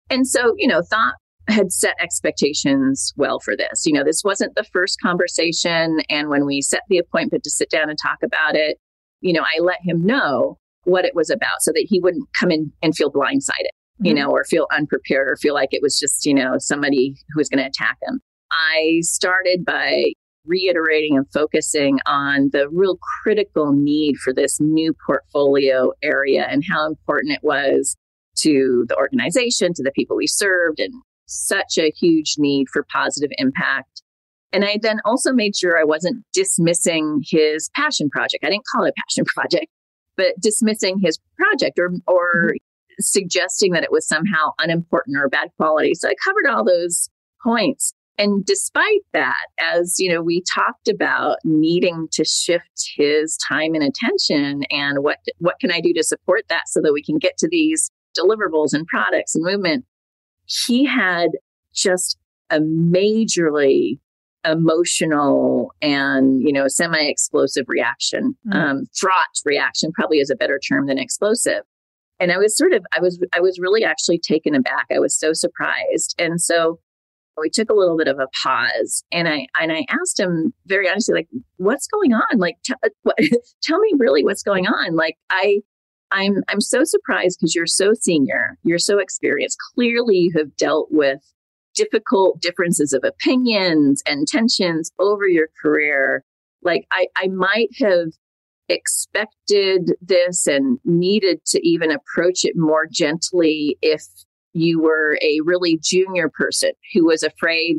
And 0.10 0.28
so, 0.28 0.54
you 0.58 0.67
know, 0.67 0.82
thought 0.82 1.15
had 1.50 1.72
set 1.72 1.95
expectations 2.00 3.13
well 3.17 3.39
for 3.39 3.56
this. 3.56 3.86
You 3.86 3.93
know, 3.93 4.04
this 4.04 4.24
wasn't 4.24 4.56
the 4.56 4.63
first 4.72 5.00
conversation. 5.02 6.00
And 6.10 6.30
when 6.30 6.45
we 6.45 6.62
set 6.62 6.82
the 6.89 7.00
appointment 7.00 7.43
to 7.43 7.50
sit 7.50 7.69
down 7.69 7.89
and 7.89 7.98
talk 8.02 8.19
about 8.24 8.56
it, 8.56 8.78
you 9.22 9.34
know, 9.34 9.41
I 9.41 9.60
let 9.62 9.80
him 9.82 10.06
know 10.06 10.58
what 10.84 11.06
it 11.06 11.15
was 11.15 11.30
about 11.30 11.62
so 11.62 11.72
that 11.72 11.86
he 11.89 12.00
wouldn't 12.00 12.30
come 12.34 12.52
in 12.52 12.72
and 12.82 12.95
feel 12.95 13.12
blindsided, 13.12 13.74
you 14.00 14.14
mm-hmm. 14.14 14.24
know, 14.24 14.32
or 14.32 14.44
feel 14.44 14.68
unprepared 14.76 15.30
or 15.30 15.36
feel 15.38 15.54
like 15.54 15.70
it 15.72 15.82
was 15.82 16.00
just, 16.00 16.26
you 16.26 16.34
know, 16.34 16.56
somebody 16.58 17.16
who 17.34 17.40
was 17.40 17.50
going 17.50 17.64
to 17.64 17.70
attack 17.70 17.98
him. 18.02 18.20
I 18.52 19.00
started 19.02 19.66
by 19.66 20.14
reiterating 20.46 21.18
and 21.18 21.28
focusing 21.32 22.00
on 22.06 22.50
the 22.52 22.68
real 22.70 22.98
critical 23.22 23.72
need 23.74 24.18
for 24.18 24.34
this 24.34 24.60
new 24.60 24.94
portfolio 25.06 25.92
area 26.02 26.48
and 26.50 26.64
how 26.68 26.88
important 26.88 27.34
it 27.34 27.44
was 27.44 27.96
to 28.38 28.86
the 28.88 28.96
organization, 28.96 29.74
to 29.74 29.84
the 29.84 29.92
people 29.92 30.16
we 30.16 30.28
served, 30.28 30.80
and 30.80 30.94
such 31.28 31.78
a 31.78 31.92
huge 31.92 32.36
need 32.38 32.68
for 32.72 32.86
positive 32.92 33.30
impact. 33.38 34.02
And 34.52 34.66
I 34.66 34.80
then 34.82 35.00
also 35.06 35.32
made 35.32 35.56
sure 35.56 35.78
I 35.78 35.84
wasn't 35.84 36.26
dismissing 36.34 37.22
his 37.30 37.70
passion 37.76 38.10
project. 38.10 38.44
I 38.44 38.50
didn't 38.50 38.66
call 38.74 38.86
it 38.86 38.94
a 38.98 39.02
passion 39.02 39.26
project, 39.28 39.68
but 40.18 40.40
dismissing 40.40 41.00
his 41.00 41.20
project 41.38 41.78
or, 41.78 41.92
or 42.08 42.34
mm-hmm. 42.36 42.56
Suggesting 43.00 43.72
that 43.74 43.84
it 43.84 43.92
was 43.92 44.08
somehow 44.08 44.52
unimportant 44.60 45.18
or 45.18 45.30
bad 45.30 45.50
quality. 45.58 45.94
So 45.96 46.10
I 46.10 46.14
covered 46.26 46.48
all 46.48 46.64
those 46.64 47.10
points. 47.44 47.94
And 48.18 48.46
despite 48.46 49.02
that, 49.14 49.48
as 49.60 49.96
you 49.98 50.14
know, 50.14 50.22
we 50.22 50.44
talked 50.54 50.90
about 50.90 51.38
needing 51.46 52.08
to 52.12 52.26
shift 52.26 52.92
his 52.98 53.38
time 53.38 53.74
and 53.74 53.84
attention 53.84 54.64
and 54.72 55.04
what 55.04 55.20
what 55.38 55.56
can 55.62 55.72
I 55.72 55.80
do 55.80 55.94
to 55.94 56.04
support 56.04 56.44
that 56.50 56.64
so 56.68 56.82
that 56.82 56.92
we 56.92 57.02
can 57.02 57.18
get 57.18 57.38
to 57.38 57.48
these 57.50 57.90
deliverables 58.18 58.74
and 58.74 58.86
products 58.88 59.36
and 59.36 59.46
movement, 59.46 59.86
he 60.46 60.86
had 60.86 61.30
just 61.74 62.18
a 62.50 62.60
majorly 62.60 64.00
emotional 64.46 65.74
and 65.82 66.42
you 66.42 66.54
know 66.54 66.68
semi-explosive 66.68 67.66
reaction 67.68 68.36
mm. 68.48 68.56
um, 68.56 68.86
fraught 68.96 69.28
reaction 69.44 69.92
probably 69.92 70.20
is 70.20 70.30
a 70.30 70.36
better 70.36 70.60
term 70.60 70.88
than 70.88 70.98
explosive 70.98 71.64
and 72.20 72.32
i 72.32 72.38
was 72.38 72.58
sort 72.58 72.74
of 72.74 72.86
i 72.96 73.02
was 73.02 73.20
i 73.34 73.40
was 73.40 73.60
really 73.60 73.84
actually 73.84 74.20
taken 74.20 74.56
aback. 74.56 74.88
I 74.94 75.00
was 75.00 75.18
so 75.18 75.34
surprised. 75.34 76.16
And 76.20 76.42
so 76.42 76.80
we 77.38 77.50
took 77.50 77.70
a 77.70 77.74
little 77.74 77.98
bit 77.98 78.10
of 78.10 78.20
a 78.20 78.28
pause. 78.44 79.04
And 79.12 79.28
i 79.28 79.48
and 79.60 79.72
i 79.72 79.86
asked 79.90 80.20
him 80.20 80.54
very 80.66 80.90
honestly 80.90 81.14
like 81.14 81.28
what's 81.58 81.88
going 81.88 82.14
on? 82.14 82.38
Like 82.38 82.58
t- 82.64 82.74
uh, 82.84 82.90
what, 83.04 83.18
tell 83.64 83.80
me 83.80 83.94
really 83.98 84.24
what's 84.24 84.44
going 84.44 84.68
on. 84.68 84.96
Like 84.96 85.16
i 85.30 85.62
I'm 86.12 86.44
I'm 86.48 86.62
so 86.62 86.84
surprised 86.84 87.38
because 87.40 87.56
you're 87.56 87.68
so 87.68 87.94
senior, 87.94 88.58
you're 88.64 88.80
so 88.80 88.98
experienced. 88.98 89.58
Clearly, 89.76 90.18
you 90.18 90.32
have 90.38 90.56
dealt 90.58 90.88
with 90.92 91.20
difficult 91.76 92.42
differences 92.42 92.94
of 92.94 93.04
opinions 93.04 94.02
and 94.08 94.28
tensions 94.28 94.92
over 95.00 95.28
your 95.28 95.48
career. 95.62 96.24
Like 96.64 96.86
I, 96.92 97.08
I 97.16 97.28
might 97.28 97.70
have 97.80 98.08
expected 98.70 99.94
this 100.02 100.48
and 100.48 100.80
needed 100.86 101.44
to 101.48 101.68
even 101.68 101.92
approach 101.92 102.44
it 102.44 102.54
more 102.56 102.86
gently 102.92 103.78
if 103.82 104.04
you 104.54 104.82
were 104.82 105.18
a 105.22 105.40
really 105.44 105.80
junior 105.82 106.30
person 106.30 106.72
who 106.94 107.06
was 107.06 107.24
afraid 107.24 107.78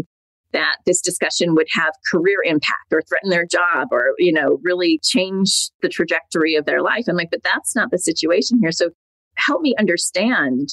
that 0.53 0.77
this 0.85 1.01
discussion 1.01 1.55
would 1.55 1.69
have 1.71 1.93
career 2.11 2.39
impact 2.45 2.93
or 2.93 3.03
threaten 3.03 3.31
their 3.31 3.47
job 3.47 3.89
or, 3.93 4.15
you 4.19 4.33
know, 4.33 4.59
really 4.63 4.99
change 5.03 5.71
the 5.81 5.89
trajectory 5.89 6.57
of 6.57 6.67
their 6.67 6.83
life. 6.83 7.05
I'm 7.09 7.17
like, 7.17 7.31
but 7.31 7.45
that's 7.45 7.77
not 7.77 7.91
the 7.91 7.99
situation 7.99 8.59
here. 8.61 8.73
So 8.73 8.91
help 9.37 9.63
me 9.63 9.75
understand 9.79 10.71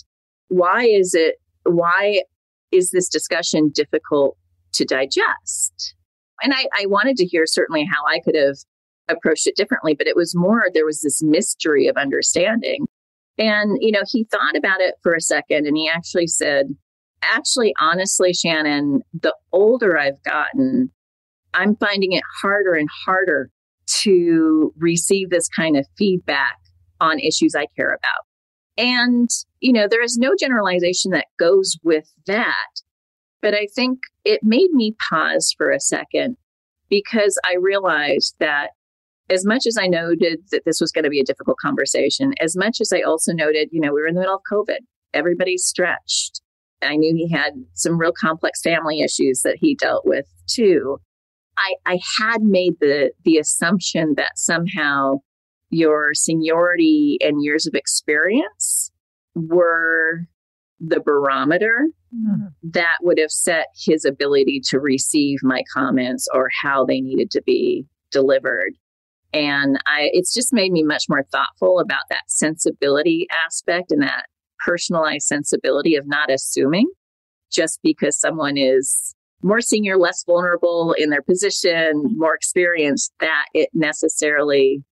why 0.47 0.85
is 0.85 1.13
it, 1.13 1.35
why 1.63 2.21
is 2.71 2.91
this 2.91 3.07
discussion 3.07 3.69
difficult 3.73 4.35
to 4.73 4.85
digest? 4.85 5.93
And 6.41 6.53
I, 6.53 6.65
I 6.77 6.85
wanted 6.87 7.17
to 7.17 7.25
hear 7.25 7.45
certainly 7.45 7.85
how 7.85 8.05
I 8.07 8.19
could 8.19 8.35
have 8.35 8.57
approached 9.09 9.47
it 9.47 9.55
differently, 9.55 9.95
but 9.95 10.07
it 10.07 10.15
was 10.15 10.35
more, 10.35 10.63
there 10.73 10.85
was 10.85 11.01
this 11.01 11.21
mystery 11.23 11.87
of 11.87 11.97
understanding. 11.97 12.85
And, 13.37 13.77
you 13.81 13.91
know, 13.91 14.03
he 14.09 14.25
thought 14.25 14.55
about 14.55 14.81
it 14.81 14.95
for 15.03 15.13
a 15.13 15.21
second 15.21 15.67
and 15.67 15.77
he 15.77 15.89
actually 15.89 16.27
said, 16.27 16.67
actually, 17.21 17.73
honestly, 17.79 18.33
Shannon, 18.33 19.01
the 19.13 19.35
older 19.51 19.97
I've 19.97 20.21
gotten, 20.23 20.91
I'm 21.53 21.75
finding 21.75 22.13
it 22.13 22.23
harder 22.41 22.73
and 22.73 22.89
harder 23.05 23.49
to 24.01 24.73
receive 24.77 25.29
this 25.29 25.47
kind 25.47 25.77
of 25.77 25.85
feedback 25.97 26.57
on 26.99 27.19
issues 27.19 27.55
I 27.55 27.67
care 27.75 27.89
about. 27.93 28.25
And, 28.77 29.29
you 29.59 29.73
know, 29.73 29.87
there 29.89 30.03
is 30.03 30.17
no 30.17 30.35
generalization 30.39 31.11
that 31.11 31.27
goes 31.39 31.77
with 31.83 32.11
that. 32.27 32.67
But 33.41 33.53
I 33.53 33.67
think 33.73 33.99
it 34.25 34.41
made 34.43 34.71
me 34.71 34.95
pause 35.09 35.53
for 35.57 35.71
a 35.71 35.79
second 35.79 36.37
because 36.89 37.39
I 37.45 37.55
realized 37.55 38.35
that 38.39 38.71
as 39.29 39.45
much 39.45 39.65
as 39.67 39.77
I 39.77 39.87
noted 39.87 40.39
that 40.51 40.63
this 40.65 40.79
was 40.79 40.91
going 40.91 41.03
to 41.03 41.09
be 41.09 41.19
a 41.19 41.25
difficult 41.25 41.57
conversation, 41.57 42.33
as 42.39 42.55
much 42.55 42.79
as 42.79 42.91
I 42.93 43.01
also 43.01 43.33
noted, 43.33 43.69
you 43.71 43.81
know, 43.81 43.93
we 43.93 44.01
were 44.01 44.07
in 44.07 44.15
the 44.15 44.21
middle 44.21 44.35
of 44.35 44.41
COVID, 44.51 44.79
everybody's 45.13 45.65
stretched. 45.65 46.41
I 46.81 46.95
knew 46.95 47.15
he 47.15 47.29
had 47.29 47.53
some 47.73 47.97
real 47.97 48.13
complex 48.13 48.61
family 48.61 49.01
issues 49.01 49.41
that 49.41 49.57
he 49.59 49.75
dealt 49.75 50.05
with 50.05 50.25
too. 50.47 50.99
I, 51.57 51.75
I 51.85 51.99
had 52.19 52.43
made 52.43 52.73
the 52.79 53.11
the 53.25 53.37
assumption 53.37 54.13
that 54.15 54.37
somehow 54.37 55.21
your 55.69 56.13
seniority 56.13 57.17
and 57.19 57.43
years 57.43 57.65
of 57.65 57.73
experience 57.73 58.91
were 59.33 60.27
the 60.79 60.99
barometer 60.99 61.87
mm-hmm. 62.15 62.45
that 62.63 62.97
would 63.01 63.17
have 63.17 63.31
set 63.31 63.67
his 63.75 64.05
ability 64.05 64.61
to 64.65 64.79
receive 64.79 65.39
my 65.41 65.63
comments 65.73 66.27
or 66.33 66.49
how 66.61 66.85
they 66.85 67.01
needed 67.01 67.31
to 67.31 67.41
be 67.41 67.85
delivered. 68.11 68.73
And 69.33 69.77
I, 69.85 70.09
it's 70.13 70.33
just 70.33 70.53
made 70.53 70.71
me 70.71 70.83
much 70.83 71.05
more 71.09 71.23
thoughtful 71.31 71.79
about 71.79 72.03
that 72.09 72.23
sensibility 72.27 73.27
aspect 73.45 73.91
and 73.91 74.01
that 74.01 74.25
personalized 74.59 75.27
sensibility 75.27 75.95
of 75.95 76.07
not 76.07 76.31
assuming 76.31 76.87
just 77.51 77.79
because 77.83 78.19
someone 78.19 78.57
is 78.57 79.13
more 79.41 79.61
senior, 79.61 79.97
less 79.97 80.23
vulnerable 80.25 80.93
in 80.97 81.09
their 81.09 81.21
position, 81.21 82.15
more 82.17 82.35
experienced, 82.35 83.11
that 83.19 83.45
it 83.53 83.69
necessarily 83.73 84.83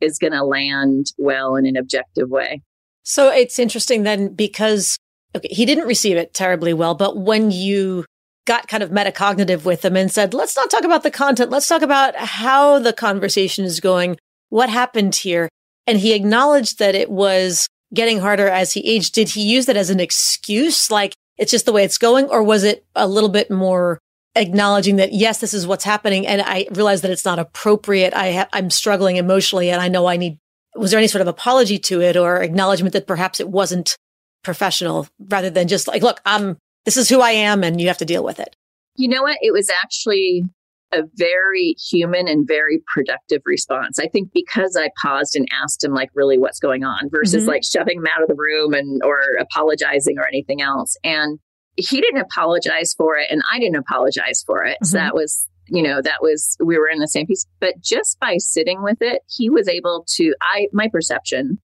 is 0.00 0.18
going 0.18 0.32
to 0.32 0.44
land 0.44 1.06
well 1.18 1.56
in 1.56 1.66
an 1.66 1.76
objective 1.76 2.30
way. 2.30 2.62
So 3.02 3.30
it's 3.30 3.58
interesting 3.58 4.04
then 4.04 4.34
because 4.34 4.96
okay, 5.34 5.48
he 5.50 5.66
didn't 5.66 5.86
receive 5.86 6.16
it 6.16 6.34
terribly 6.34 6.72
well, 6.72 6.94
but 6.94 7.16
when 7.16 7.50
you 7.50 8.04
got 8.46 8.68
kind 8.68 8.82
of 8.82 8.90
metacognitive 8.90 9.64
with 9.64 9.84
him 9.84 9.96
and 9.96 10.10
said, 10.10 10.34
let's 10.34 10.56
not 10.56 10.70
talk 10.70 10.84
about 10.84 11.02
the 11.02 11.10
content, 11.10 11.50
let's 11.50 11.68
talk 11.68 11.82
about 11.82 12.16
how 12.16 12.78
the 12.78 12.92
conversation 12.92 13.64
is 13.64 13.80
going, 13.80 14.16
what 14.48 14.68
happened 14.68 15.14
here. 15.14 15.48
And 15.86 15.98
he 15.98 16.12
acknowledged 16.12 16.78
that 16.78 16.94
it 16.94 17.10
was 17.10 17.66
getting 17.92 18.20
harder 18.20 18.48
as 18.48 18.72
he 18.72 18.80
aged, 18.88 19.14
did 19.14 19.30
he 19.30 19.42
use 19.42 19.66
that 19.66 19.76
as 19.76 19.90
an 19.90 20.00
excuse? 20.00 20.90
Like 20.90 21.14
it's 21.36 21.50
just 21.50 21.66
the 21.66 21.72
way 21.72 21.84
it's 21.84 21.98
going? 21.98 22.26
Or 22.26 22.42
was 22.42 22.64
it 22.64 22.84
a 22.94 23.08
little 23.08 23.28
bit 23.28 23.50
more 23.50 23.98
acknowledging 24.36 24.96
that, 24.96 25.12
yes, 25.12 25.40
this 25.40 25.54
is 25.54 25.66
what's 25.66 25.84
happening. 25.84 26.26
And 26.26 26.40
I 26.42 26.66
realize 26.70 27.02
that 27.02 27.10
it's 27.10 27.24
not 27.24 27.38
appropriate. 27.38 28.14
I 28.14 28.32
ha- 28.32 28.48
I'm 28.52 28.70
struggling 28.70 29.16
emotionally 29.16 29.70
and 29.70 29.80
I 29.80 29.88
know 29.88 30.06
I 30.06 30.16
need, 30.16 30.38
was 30.76 30.90
there 30.90 30.98
any 30.98 31.08
sort 31.08 31.22
of 31.22 31.28
apology 31.28 31.78
to 31.78 32.00
it 32.00 32.16
or 32.16 32.40
acknowledgement 32.40 32.92
that 32.92 33.06
perhaps 33.06 33.40
it 33.40 33.48
wasn't 33.48 33.96
professional 34.44 35.08
rather 35.18 35.50
than 35.50 35.68
just 35.68 35.88
like, 35.88 36.02
look, 36.02 36.20
I'm, 36.24 36.56
this 36.84 36.96
is 36.96 37.08
who 37.08 37.20
I 37.20 37.30
am 37.30 37.62
and 37.62 37.80
you 37.80 37.88
have 37.88 37.98
to 37.98 38.04
deal 38.04 38.24
with 38.24 38.40
it? 38.40 38.56
You 38.96 39.08
know 39.08 39.22
what? 39.22 39.38
It 39.40 39.52
was 39.52 39.70
actually 39.82 40.44
a 40.92 41.02
very 41.14 41.76
human 41.90 42.26
and 42.26 42.48
very 42.48 42.82
productive 42.92 43.42
response. 43.44 43.98
I 43.98 44.08
think 44.08 44.30
because 44.32 44.76
I 44.76 44.90
paused 45.00 45.36
and 45.36 45.46
asked 45.62 45.84
him 45.84 45.92
like 45.92 46.10
really 46.14 46.36
what's 46.38 46.58
going 46.58 46.82
on 46.82 47.08
versus 47.10 47.42
mm-hmm. 47.42 47.50
like 47.50 47.62
shoving 47.64 47.98
him 47.98 48.06
out 48.14 48.22
of 48.22 48.28
the 48.28 48.34
room 48.34 48.74
and 48.74 49.00
or 49.04 49.20
apologizing 49.38 50.18
or 50.18 50.26
anything 50.26 50.60
else. 50.60 50.96
And 51.04 51.38
he 51.76 52.00
didn't 52.00 52.20
apologize 52.20 52.92
for 52.92 53.16
it 53.16 53.28
and 53.30 53.42
I 53.50 53.60
didn't 53.60 53.76
apologize 53.76 54.42
for 54.44 54.64
it. 54.64 54.78
Mm-hmm. 54.82 54.86
So 54.86 54.96
that 54.98 55.14
was 55.14 55.46
you 55.70 55.82
know, 55.82 56.02
that 56.02 56.20
was, 56.20 56.56
we 56.62 56.76
were 56.78 56.88
in 56.88 56.98
the 56.98 57.08
same 57.08 57.26
piece. 57.26 57.46
But 57.60 57.80
just 57.80 58.18
by 58.18 58.36
sitting 58.38 58.82
with 58.82 58.98
it, 59.00 59.22
he 59.28 59.48
was 59.48 59.68
able 59.68 60.04
to, 60.16 60.34
I, 60.42 60.66
my 60.72 60.88
perception, 60.88 61.58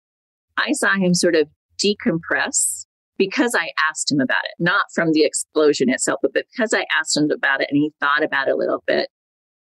I 0.57 0.73
saw 0.73 0.95
him 0.95 1.13
sort 1.13 1.35
of 1.35 1.49
decompress 1.83 2.86
because 3.19 3.55
I 3.55 3.71
asked 3.89 4.11
him 4.11 4.21
about 4.21 4.45
it, 4.45 4.55
not 4.59 4.85
from 4.95 5.13
the 5.13 5.25
explosion 5.25 5.89
itself, 5.89 6.21
but 6.23 6.33
because 6.35 6.73
I 6.73 6.87
asked 6.99 7.17
him 7.17 7.31
about 7.31 7.61
it 7.61 7.69
and 7.71 7.79
he 7.79 7.93
thought 8.01 8.23
about 8.23 8.49
it 8.49 8.53
a 8.53 8.57
little 8.57 8.83
bit, 8.87 9.09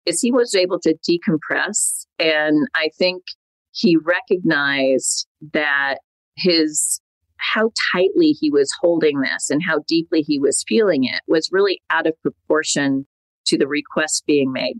is 0.07 0.21
he 0.21 0.33
was 0.33 0.55
able 0.55 0.81
to 0.81 0.97
decompress. 1.09 2.07
And 2.19 2.67
I 2.75 2.91
think 2.99 3.23
he 3.73 3.97
recognized 3.97 5.27
that 5.53 5.99
his 6.37 7.01
how 7.37 7.71
tightly 7.93 8.37
he 8.39 8.51
was 8.51 8.73
holding 8.81 9.21
this 9.21 9.51
and 9.51 9.63
how 9.67 9.81
deeply 9.89 10.23
he 10.23 10.39
was 10.39 10.65
feeling 10.67 11.05
it 11.05 11.21
was 11.27 11.51
really 11.51 11.81
out 11.91 12.07
of 12.07 12.15
proportion 12.23 13.05
to 13.47 13.59
the 13.59 13.67
request 13.67 14.25
being 14.27 14.53
made. 14.53 14.77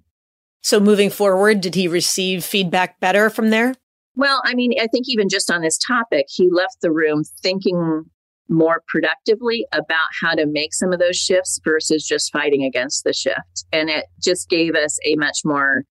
So, 0.63 0.79
moving 0.79 1.11
forward, 1.11 1.61
did 1.61 1.75
he 1.75 1.89
receive 1.89 2.45
feedback 2.45 3.01
better 3.01 3.31
from 3.31 3.51
there? 3.51 3.75
Well, 4.15 4.41
I 4.45 4.55
mean, 4.55 4.75
I 4.81 4.87
think 4.87 5.07
even 5.09 5.29
just 5.29 5.51
on 5.51 5.63
this 5.63 5.77
topic, 5.77 6.27
he 6.29 6.49
left 6.51 6.77
the 6.83 6.93
room 6.93 7.25
thinking 7.43 8.05
more 8.49 8.83
productively 8.89 9.67
about 9.73 10.09
how 10.21 10.35
to 10.35 10.47
make 10.47 10.75
some 10.75 10.93
of 10.93 10.99
those 10.99 11.17
shifts 11.17 11.61
versus 11.65 12.07
just 12.07 12.33
fighting 12.33 12.65
against 12.65 13.05
the 13.05 13.13
shift. 13.13 13.65
And 13.73 13.89
it 13.89 14.07
just 14.21 14.49
gave 14.49 14.75
us 14.75 14.99
a 15.07 15.15
much 15.17 15.41
more 15.45 15.85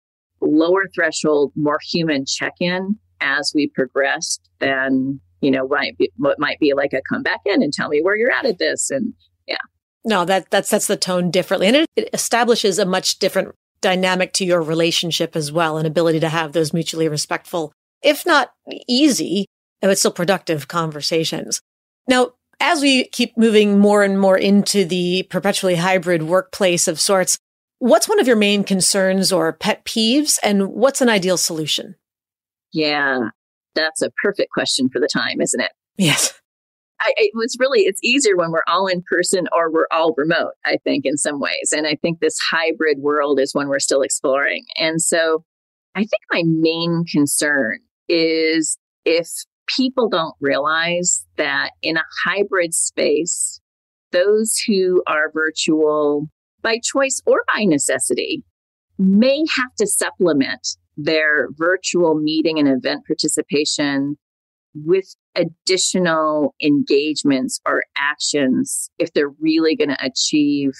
lower 0.41 0.87
threshold, 0.93 1.51
more 1.55 1.79
human 1.81 2.25
check 2.25 2.53
in 2.59 2.97
as 3.21 3.51
we 3.53 3.69
progressed 3.69 4.49
than, 4.59 5.19
you 5.41 5.51
know, 5.51 5.67
might 5.67 5.97
be, 5.97 6.11
what 6.17 6.39
might 6.39 6.59
be 6.59 6.73
like 6.73 6.93
a 6.93 7.01
come 7.09 7.23
back 7.23 7.41
in 7.45 7.61
and 7.61 7.71
tell 7.71 7.89
me 7.89 8.01
where 8.01 8.17
you're 8.17 8.31
at 8.31 8.45
at 8.45 8.59
this. 8.59 8.89
And 8.89 9.13
yeah. 9.47 9.57
No, 10.05 10.25
that, 10.25 10.49
that 10.51 10.65
sets 10.65 10.87
the 10.87 10.97
tone 10.97 11.31
differently. 11.31 11.67
And 11.67 11.75
it, 11.75 11.87
it 11.95 12.09
establishes 12.13 12.79
a 12.79 12.85
much 12.85 13.19
different 13.19 13.53
dynamic 13.81 14.33
to 14.33 14.45
your 14.45 14.61
relationship 14.61 15.35
as 15.35 15.51
well, 15.51 15.77
and 15.77 15.87
ability 15.87 16.19
to 16.19 16.29
have 16.29 16.51
those 16.51 16.73
mutually 16.73 17.07
respectful, 17.07 17.71
if 18.01 18.25
not 18.25 18.51
easy, 18.87 19.45
but 19.81 19.97
still 19.97 20.11
productive 20.11 20.67
conversations. 20.67 21.61
Now, 22.07 22.31
as 22.59 22.81
we 22.81 23.05
keep 23.05 23.37
moving 23.37 23.79
more 23.79 24.03
and 24.03 24.19
more 24.19 24.37
into 24.37 24.85
the 24.85 25.23
perpetually 25.29 25.75
hybrid 25.75 26.23
workplace 26.23 26.87
of 26.87 26.99
sorts, 26.99 27.37
what's 27.79 28.09
one 28.09 28.19
of 28.19 28.27
your 28.27 28.35
main 28.35 28.63
concerns 28.63 29.31
or 29.31 29.53
pet 29.53 29.85
peeves 29.85 30.37
and 30.43 30.69
what's 30.69 31.01
an 31.01 31.09
ideal 31.09 31.37
solution? 31.37 31.95
Yeah, 32.71 33.29
that's 33.75 34.01
a 34.01 34.11
perfect 34.21 34.51
question 34.51 34.89
for 34.89 34.99
the 34.99 35.07
time, 35.07 35.41
isn't 35.41 35.61
it? 35.61 35.71
Yes. 35.97 36.33
I, 37.01 37.13
it 37.15 37.31
was 37.33 37.55
really, 37.59 37.81
it's 37.81 38.03
easier 38.03 38.35
when 38.35 38.51
we're 38.51 38.59
all 38.67 38.87
in 38.87 39.01
person 39.09 39.47
or 39.55 39.71
we're 39.71 39.87
all 39.89 40.13
remote, 40.17 40.51
I 40.65 40.77
think, 40.83 41.05
in 41.05 41.15
some 41.15 41.39
ways. 41.39 41.73
And 41.75 41.87
I 41.87 41.95
think 41.95 42.19
this 42.19 42.37
hybrid 42.51 42.99
world 42.99 43.39
is 43.39 43.55
one 43.55 43.69
we're 43.69 43.79
still 43.79 44.01
exploring. 44.01 44.65
And 44.77 45.01
so 45.01 45.45
I 45.95 45.99
think 45.99 46.21
my 46.31 46.43
main 46.45 47.05
concern 47.09 47.79
is 48.09 48.77
if 49.05 49.29
people 49.75 50.09
don't 50.09 50.35
realize 50.39 51.25
that 51.37 51.71
in 51.81 51.97
a 51.97 52.03
hybrid 52.25 52.73
space, 52.73 53.59
those 54.11 54.57
who 54.67 55.03
are 55.07 55.31
virtual 55.31 56.27
by 56.61 56.79
choice 56.83 57.21
or 57.25 57.43
by 57.53 57.63
necessity 57.63 58.43
may 58.97 59.43
have 59.55 59.73
to 59.77 59.87
supplement 59.87 60.67
their 60.97 61.47
virtual 61.51 62.15
meeting 62.15 62.59
and 62.59 62.67
event 62.67 63.05
participation 63.05 64.17
with 64.75 65.15
additional 65.35 66.53
engagements 66.61 67.59
or 67.65 67.83
actions 67.97 68.89
if 68.99 69.11
they're 69.13 69.33
really 69.39 69.75
going 69.75 69.89
to 69.89 70.05
achieve 70.05 70.71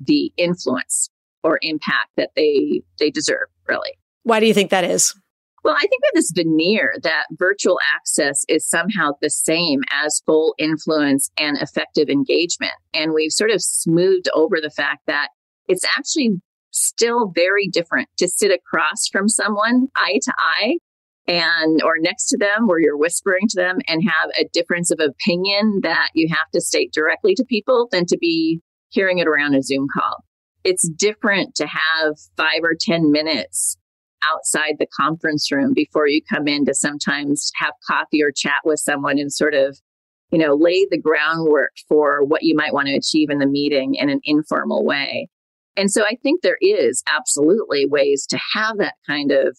the 0.00 0.32
influence 0.36 1.08
or 1.42 1.58
impact 1.62 2.08
that 2.16 2.30
they 2.36 2.82
they 2.98 3.10
deserve 3.10 3.48
really. 3.68 3.92
Why 4.24 4.38
do 4.40 4.46
you 4.46 4.54
think 4.54 4.70
that 4.70 4.84
is 4.84 5.14
well, 5.64 5.74
I 5.76 5.80
think 5.80 6.02
we 6.02 6.08
have 6.08 6.14
this 6.14 6.32
veneer 6.34 6.94
that 7.02 7.26
virtual 7.32 7.78
access 7.94 8.44
is 8.48 8.68
somehow 8.68 9.12
the 9.20 9.30
same 9.30 9.80
as 9.90 10.22
full 10.26 10.54
influence 10.58 11.30
and 11.38 11.56
effective 11.58 12.08
engagement. 12.08 12.72
And 12.92 13.12
we've 13.12 13.32
sort 13.32 13.52
of 13.52 13.62
smoothed 13.62 14.28
over 14.34 14.60
the 14.60 14.70
fact 14.70 15.02
that 15.06 15.28
it's 15.68 15.84
actually 15.96 16.40
still 16.72 17.30
very 17.34 17.68
different 17.68 18.08
to 18.18 18.26
sit 18.26 18.50
across 18.50 19.06
from 19.10 19.28
someone 19.28 19.88
eye 19.94 20.18
to 20.22 20.32
eye 20.36 20.78
and 21.28 21.80
or 21.82 21.94
next 21.98 22.26
to 22.28 22.38
them 22.38 22.66
where 22.66 22.80
you're 22.80 22.96
whispering 22.96 23.46
to 23.48 23.56
them 23.56 23.78
and 23.86 24.02
have 24.02 24.30
a 24.38 24.48
difference 24.52 24.90
of 24.90 24.98
opinion 24.98 25.80
that 25.82 26.08
you 26.14 26.28
have 26.28 26.50
to 26.52 26.60
state 26.60 26.92
directly 26.92 27.34
to 27.34 27.44
people 27.44 27.88
than 27.92 28.04
to 28.06 28.18
be 28.18 28.60
hearing 28.88 29.18
it 29.18 29.28
around 29.28 29.54
a 29.54 29.62
Zoom 29.62 29.86
call. 29.94 30.24
It's 30.64 30.88
different 30.88 31.54
to 31.56 31.66
have 31.66 32.14
five 32.36 32.60
or 32.62 32.74
10 32.78 33.12
minutes 33.12 33.76
outside 34.30 34.74
the 34.78 34.86
conference 34.86 35.50
room 35.50 35.72
before 35.74 36.06
you 36.06 36.20
come 36.30 36.48
in 36.48 36.64
to 36.66 36.74
sometimes 36.74 37.50
have 37.56 37.72
coffee 37.88 38.22
or 38.22 38.30
chat 38.30 38.60
with 38.64 38.78
someone 38.78 39.18
and 39.18 39.32
sort 39.32 39.54
of 39.54 39.78
you 40.30 40.38
know 40.38 40.54
lay 40.54 40.86
the 40.90 40.98
groundwork 40.98 41.72
for 41.88 42.24
what 42.24 42.42
you 42.42 42.54
might 42.54 42.72
want 42.72 42.88
to 42.88 42.96
achieve 42.96 43.30
in 43.30 43.38
the 43.38 43.46
meeting 43.46 43.94
in 43.94 44.08
an 44.08 44.20
informal 44.24 44.84
way. 44.84 45.28
And 45.76 45.90
so 45.90 46.04
i 46.04 46.16
think 46.22 46.42
there 46.42 46.58
is 46.60 47.02
absolutely 47.12 47.86
ways 47.86 48.26
to 48.26 48.38
have 48.54 48.78
that 48.78 48.94
kind 49.06 49.32
of 49.32 49.56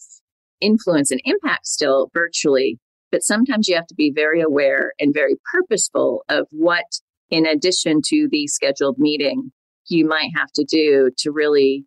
influence 0.60 1.10
and 1.10 1.20
impact 1.24 1.66
still 1.66 2.10
virtually 2.14 2.78
but 3.14 3.22
sometimes 3.22 3.68
you 3.68 3.76
have 3.76 3.86
to 3.86 3.94
be 3.94 4.10
very 4.12 4.40
aware 4.40 4.92
and 4.98 5.14
very 5.14 5.34
purposeful 5.52 6.24
of 6.28 6.48
what 6.50 6.84
in 7.30 7.46
addition 7.46 8.00
to 8.04 8.28
the 8.30 8.46
scheduled 8.46 8.98
meeting 8.98 9.52
you 9.88 10.06
might 10.06 10.30
have 10.34 10.50
to 10.52 10.64
do 10.64 11.10
to 11.18 11.30
really 11.30 11.84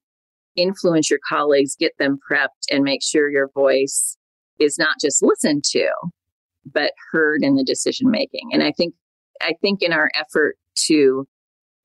influence 0.58 1.10
your 1.10 1.20
colleagues, 1.28 1.76
get 1.76 1.94
them 1.98 2.20
prepped, 2.30 2.66
and 2.72 2.84
make 2.84 3.04
sure 3.04 3.30
your 3.30 3.50
voice 3.54 4.18
is 4.60 4.78
not 4.78 4.96
just 5.00 5.24
listened 5.24 5.64
to, 5.64 5.90
but 6.66 6.92
heard 7.12 7.44
in 7.44 7.56
the 7.56 7.64
decision 7.64 8.10
making. 8.10 8.50
And 8.52 8.64
I 8.64 8.72
think, 8.72 8.94
I 9.42 9.54
think 9.62 9.82
in 9.82 9.94
our 9.94 10.12
effort 10.16 10.58
to 10.88 11.28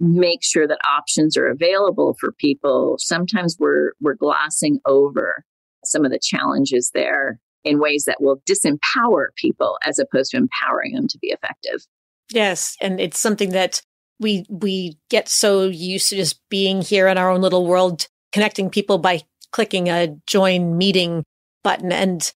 make 0.00 0.42
sure 0.42 0.66
that 0.66 0.78
options 0.88 1.36
are 1.36 1.48
available 1.48 2.16
for 2.18 2.32
people, 2.32 2.96
sometimes 2.98 3.56
we're, 3.58 3.92
we're 4.00 4.14
glossing 4.14 4.80
over 4.86 5.44
some 5.84 6.04
of 6.04 6.10
the 6.10 6.18
challenges 6.20 6.90
there 6.94 7.38
in 7.64 7.78
ways 7.78 8.04
that 8.04 8.20
will 8.20 8.42
disempower 8.48 9.26
people 9.36 9.78
as 9.86 9.98
opposed 9.98 10.32
to 10.32 10.36
empowering 10.36 10.94
them 10.94 11.06
to 11.08 11.18
be 11.18 11.28
effective. 11.28 11.86
Yes. 12.30 12.76
And 12.80 13.00
it's 13.00 13.20
something 13.20 13.50
that 13.50 13.82
we 14.18 14.46
we 14.48 14.96
get 15.10 15.28
so 15.28 15.64
used 15.64 16.08
to 16.10 16.16
just 16.16 16.40
being 16.48 16.80
here 16.80 17.08
in 17.08 17.18
our 17.18 17.30
own 17.30 17.40
little 17.40 17.66
world 17.66 18.08
connecting 18.32 18.70
people 18.70 18.98
by 18.98 19.22
clicking 19.52 19.88
a 19.88 20.16
join 20.26 20.76
meeting 20.78 21.24
button. 21.62 21.92
And 21.92 22.32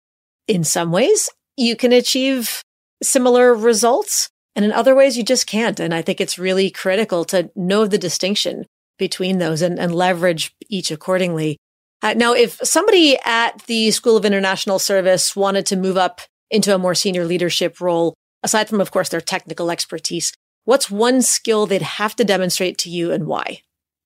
in 0.47 0.63
some 0.63 0.91
ways, 0.91 1.29
you 1.55 1.75
can 1.75 1.93
achieve 1.93 2.61
similar 3.01 3.53
results. 3.53 4.29
And 4.55 4.65
in 4.65 4.71
other 4.71 4.95
ways, 4.95 5.17
you 5.17 5.23
just 5.23 5.47
can't. 5.47 5.79
And 5.79 5.93
I 5.93 6.01
think 6.01 6.19
it's 6.19 6.37
really 6.37 6.69
critical 6.69 7.25
to 7.25 7.49
know 7.55 7.87
the 7.87 7.97
distinction 7.97 8.65
between 8.99 9.37
those 9.37 9.61
and, 9.61 9.79
and 9.79 9.95
leverage 9.95 10.55
each 10.69 10.91
accordingly. 10.91 11.57
Uh, 12.01 12.13
now, 12.13 12.33
if 12.33 12.59
somebody 12.63 13.17
at 13.23 13.63
the 13.65 13.89
School 13.91 14.17
of 14.17 14.25
International 14.25 14.77
Service 14.77 15.35
wanted 15.35 15.65
to 15.67 15.75
move 15.75 15.97
up 15.97 16.21
into 16.51 16.75
a 16.75 16.77
more 16.77 16.93
senior 16.93 17.25
leadership 17.25 17.79
role, 17.79 18.13
aside 18.43 18.69
from, 18.69 18.81
of 18.81 18.91
course, 18.91 19.09
their 19.09 19.21
technical 19.21 19.71
expertise, 19.71 20.33
what's 20.65 20.91
one 20.91 21.21
skill 21.21 21.65
they'd 21.65 21.81
have 21.81 22.15
to 22.17 22.23
demonstrate 22.23 22.77
to 22.79 22.89
you 22.89 23.11
and 23.11 23.25
why? 23.25 23.61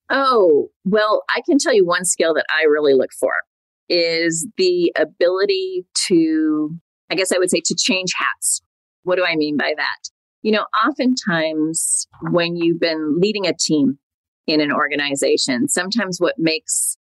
Oh, 0.09 0.69
well, 0.85 1.23
I 1.35 1.41
can 1.45 1.57
tell 1.57 1.73
you 1.73 1.85
one 1.85 2.05
skill 2.05 2.33
that 2.35 2.45
I 2.49 2.63
really 2.63 2.93
look 2.93 3.11
for 3.19 3.33
is 3.89 4.47
the 4.57 4.93
ability 4.97 5.85
to, 6.07 6.71
I 7.09 7.15
guess 7.15 7.31
I 7.31 7.37
would 7.37 7.49
say, 7.49 7.61
to 7.65 7.75
change 7.75 8.11
hats. 8.17 8.61
What 9.03 9.17
do 9.17 9.25
I 9.25 9.35
mean 9.35 9.57
by 9.57 9.73
that? 9.75 10.09
You 10.43 10.51
know, 10.51 10.65
oftentimes 10.85 12.07
when 12.31 12.55
you've 12.55 12.79
been 12.79 13.19
leading 13.19 13.47
a 13.47 13.53
team 13.53 13.97
in 14.45 14.61
an 14.61 14.71
organization, 14.71 15.67
sometimes 15.67 16.19
what 16.19 16.35
makes 16.37 16.97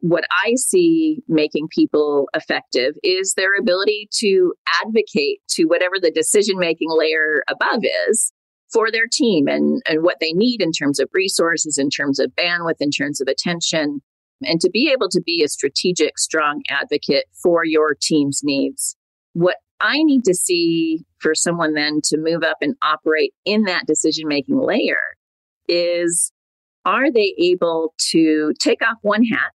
what 0.00 0.24
I 0.44 0.54
see 0.56 1.22
making 1.28 1.68
people 1.68 2.28
effective 2.34 2.94
is 3.02 3.34
their 3.34 3.56
ability 3.58 4.08
to 4.16 4.52
advocate 4.84 5.40
to 5.52 5.64
whatever 5.64 5.94
the 6.00 6.10
decision 6.10 6.58
making 6.58 6.88
layer 6.90 7.42
above 7.48 7.82
is 8.08 8.32
for 8.72 8.90
their 8.90 9.06
team 9.10 9.48
and, 9.48 9.82
and 9.88 10.02
what 10.02 10.18
they 10.20 10.32
need 10.32 10.60
in 10.60 10.72
terms 10.72 10.98
of 10.98 11.08
resources, 11.12 11.78
in 11.78 11.90
terms 11.90 12.18
of 12.18 12.34
bandwidth, 12.36 12.80
in 12.80 12.90
terms 12.90 13.20
of 13.20 13.28
attention, 13.28 14.00
and 14.42 14.60
to 14.60 14.70
be 14.70 14.90
able 14.90 15.08
to 15.08 15.20
be 15.20 15.42
a 15.42 15.48
strategic, 15.48 16.18
strong 16.18 16.62
advocate 16.68 17.24
for 17.42 17.64
your 17.64 17.94
team's 18.00 18.42
needs. 18.44 18.96
What 19.32 19.56
I 19.80 20.02
need 20.02 20.24
to 20.24 20.34
see 20.34 21.04
for 21.18 21.34
someone 21.34 21.74
then 21.74 22.00
to 22.04 22.18
move 22.18 22.42
up 22.42 22.58
and 22.60 22.74
operate 22.82 23.32
in 23.44 23.64
that 23.64 23.86
decision 23.86 24.26
making 24.28 24.58
layer 24.58 25.16
is 25.68 26.32
are 26.84 27.12
they 27.12 27.34
able 27.38 27.94
to 28.10 28.52
take 28.60 28.80
off 28.82 28.96
one 29.02 29.24
hat 29.24 29.52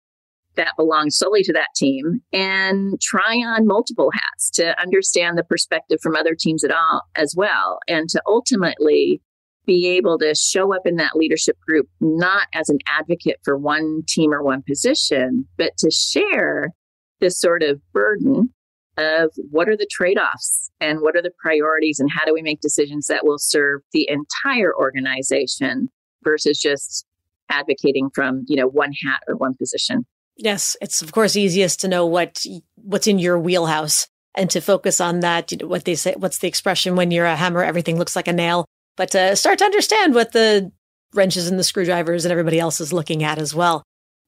that 0.60 0.76
belongs 0.76 1.17
solely 1.17 1.41
to 1.41 1.54
that 1.54 1.69
team 1.74 2.19
and 2.34 3.00
try 3.02 3.36
on 3.38 3.65
multiple 3.65 4.12
hats 4.12 4.50
to 4.52 4.78
understand 4.80 5.38
the 5.38 5.43
perspective 5.43 6.00
from 6.04 6.17
other 6.17 6.36
teams 6.38 6.65
at 6.65 6.72
all 6.72 7.02
as 7.15 7.34
well 7.36 7.80
and 7.88 8.10
to 8.10 8.22
ultimately 8.28 9.22
be 9.65 9.88
able 9.88 10.17
to 10.19 10.36
show 10.36 10.76
up 10.76 10.82
in 10.86 10.98
that 10.98 11.15
leadership 11.15 11.58
group, 11.65 11.88
not 12.02 12.48
as 12.54 12.67
an 12.67 12.80
advocate 12.88 13.38
for 13.41 13.58
one 13.58 14.04
team 14.06 14.34
or 14.34 14.43
one 14.43 14.62
position, 14.67 15.48
but 15.58 15.78
to 15.78 15.89
share 15.89 16.74
this 17.22 17.39
sort 17.39 17.63
of 17.63 17.80
burden 17.93 18.54
of 18.98 19.32
what 19.52 19.69
are 19.69 19.78
the 19.78 19.88
trade 19.89 20.17
offs 20.17 20.69
and 20.82 21.00
what 21.00 21.15
are 21.15 21.22
the 21.22 21.32
priorities 21.41 22.02
and 22.02 22.10
how 22.12 22.26
do 22.26 22.34
we 22.34 22.41
make 22.41 22.60
decisions 22.60 23.08
that 23.08 23.26
will 23.26 23.38
serve 23.38 23.80
the 23.93 24.10
entire 24.10 24.76
organization 24.76 25.88
versus 26.22 26.60
just 26.60 27.06
advocating 27.50 28.10
from, 28.13 28.43
you 28.48 28.58
know, 28.58 28.67
one 28.67 28.91
hat 29.06 29.22
or 29.26 29.38
one 29.38 29.56
position. 29.56 30.06
Yes, 30.41 30.78
it's 30.82 31.02
of 31.02 31.12
course 31.12 31.36
easiest 31.36 31.82
to 31.82 31.89
know 31.89 32.06
what 32.06 32.43
what's 32.75 33.08
in 33.08 33.19
your 33.19 33.38
wheelhouse 33.38 34.08
and 34.36 34.49
to 34.52 34.62
focus 34.62 35.02
on 35.02 35.19
that. 35.19 35.52
You 35.52 35.58
know, 35.58 35.67
what 35.67 35.84
they 35.84 35.95
say, 35.95 36.15
what's 36.17 36.38
the 36.38 36.47
expression 36.47 36.95
when 36.95 37.12
you're 37.12 37.25
a 37.25 37.36
hammer, 37.36 37.62
everything 37.62 37.97
looks 37.97 38.15
like 38.15 38.30
a 38.30 38.34
nail. 38.34 38.65
But 38.95 39.12
to 39.12 39.36
start 39.36 39.60
to 39.60 39.65
understand 39.65 40.15
what 40.15 40.32
the 40.32 40.71
wrenches 41.13 41.49
and 41.49 41.60
the 41.60 41.63
screwdrivers 41.63 42.23
and 42.23 42.32
everybody 42.32 42.60
else 42.60 42.80
is 42.80 42.93
looking 42.93 43.21
at 43.23 43.38
as 43.38 43.54
well. 43.54 43.84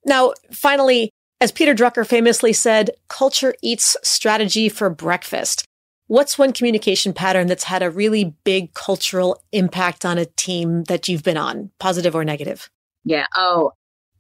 Now, 0.05 0.33
finally, 0.51 1.11
as 1.39 1.51
Peter 1.51 1.73
Drucker 1.73 2.05
famously 2.05 2.53
said, 2.53 2.91
culture 3.07 3.55
eats 3.61 3.95
strategy 4.03 4.67
for 4.67 4.89
breakfast. 4.89 5.65
What's 6.07 6.37
one 6.37 6.51
communication 6.51 7.13
pattern 7.13 7.47
that's 7.47 7.63
had 7.63 7.81
a 7.81 7.89
really 7.89 8.35
big 8.43 8.73
cultural 8.73 9.41
impact 9.53 10.03
on 10.03 10.17
a 10.17 10.25
team 10.25 10.83
that 10.85 11.07
you've 11.07 11.23
been 11.23 11.37
on, 11.37 11.71
positive 11.79 12.15
or 12.15 12.25
negative? 12.25 12.69
Yeah. 13.05 13.27
Oh, 13.35 13.71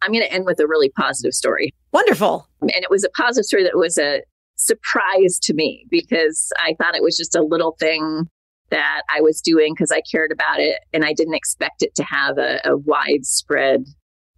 I'm 0.01 0.11
going 0.11 0.23
to 0.23 0.31
end 0.31 0.45
with 0.45 0.59
a 0.59 0.67
really 0.67 0.89
positive 0.89 1.33
story. 1.33 1.73
Wonderful. 1.91 2.47
And 2.61 2.71
it 2.71 2.89
was 2.89 3.03
a 3.03 3.09
positive 3.09 3.45
story 3.45 3.63
that 3.63 3.77
was 3.77 3.97
a 3.97 4.21
surprise 4.55 5.39
to 5.43 5.53
me 5.53 5.85
because 5.89 6.51
I 6.57 6.75
thought 6.77 6.95
it 6.95 7.03
was 7.03 7.17
just 7.17 7.35
a 7.35 7.43
little 7.43 7.75
thing 7.79 8.27
that 8.69 9.01
I 9.09 9.21
was 9.21 9.41
doing 9.41 9.73
because 9.73 9.91
I 9.91 10.01
cared 10.09 10.31
about 10.31 10.59
it 10.59 10.79
and 10.93 11.03
I 11.03 11.13
didn't 11.13 11.35
expect 11.35 11.81
it 11.81 11.93
to 11.95 12.03
have 12.03 12.37
a, 12.37 12.61
a 12.63 12.77
widespread 12.77 13.83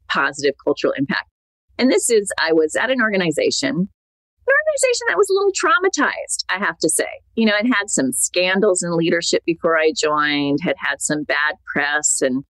positive 0.09 0.55
cultural 0.63 0.93
impact. 0.97 1.29
And 1.77 1.91
this 1.91 2.09
is, 2.09 2.31
I 2.39 2.51
was 2.53 2.75
at 2.75 2.89
an 2.89 3.01
organization, 3.01 3.69
an 3.69 3.77
organization 3.77 5.05
that 5.07 5.17
was 5.17 5.29
a 5.29 5.33
little 5.33 5.51
traumatized, 5.51 6.43
I 6.49 6.63
have 6.63 6.77
to 6.79 6.89
say. 6.89 7.07
You 7.35 7.45
know, 7.45 7.55
it 7.55 7.67
had 7.67 7.89
some 7.89 8.11
scandals 8.11 8.83
in 8.83 8.95
leadership 8.95 9.43
before 9.45 9.77
I 9.77 9.91
joined, 9.95 10.59
had 10.61 10.75
had 10.77 11.01
some 11.01 11.23
bad 11.23 11.55
press, 11.71 12.21
and 12.21 12.43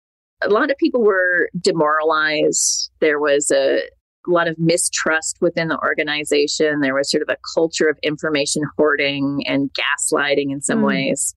a 0.42 0.50
lot 0.50 0.72
of 0.72 0.78
people 0.78 1.02
were 1.02 1.50
demoralized. 1.60 2.92
There 3.00 3.20
was 3.20 3.52
a, 3.52 3.78
a 3.78 4.32
lot 4.32 4.48
of 4.48 4.58
mistrust 4.58 5.38
within 5.42 5.68
the 5.68 5.80
organization. 5.80 6.80
There 6.80 6.96
was 6.96 7.10
sort 7.10 7.24
of 7.24 7.30
a 7.30 7.38
culture 7.54 7.88
of 7.88 7.98
information 8.04 8.64
hoarding 8.78 9.44
and 9.48 9.70
gaslighting 9.74 10.52
in 10.52 10.62
some 10.62 10.80
mm. 10.80 10.88
ways. 10.88 11.36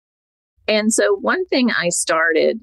And 0.67 0.93
so, 0.93 1.17
one 1.21 1.45
thing 1.47 1.71
I 1.71 1.91
started 1.91 2.61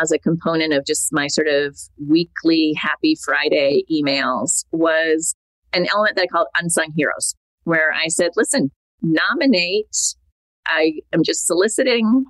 as 0.00 0.12
a 0.12 0.18
component 0.18 0.72
of 0.72 0.86
just 0.86 1.12
my 1.12 1.26
sort 1.26 1.48
of 1.48 1.76
weekly 2.08 2.74
Happy 2.78 3.16
Friday 3.24 3.84
emails 3.90 4.64
was 4.72 5.34
an 5.72 5.86
element 5.92 6.16
that 6.16 6.22
I 6.22 6.26
called 6.26 6.48
Unsung 6.56 6.92
Heroes, 6.96 7.34
where 7.64 7.92
I 7.92 8.08
said, 8.08 8.30
listen, 8.36 8.70
nominate. 9.02 9.96
I 10.66 11.00
am 11.12 11.22
just 11.24 11.46
soliciting 11.46 12.24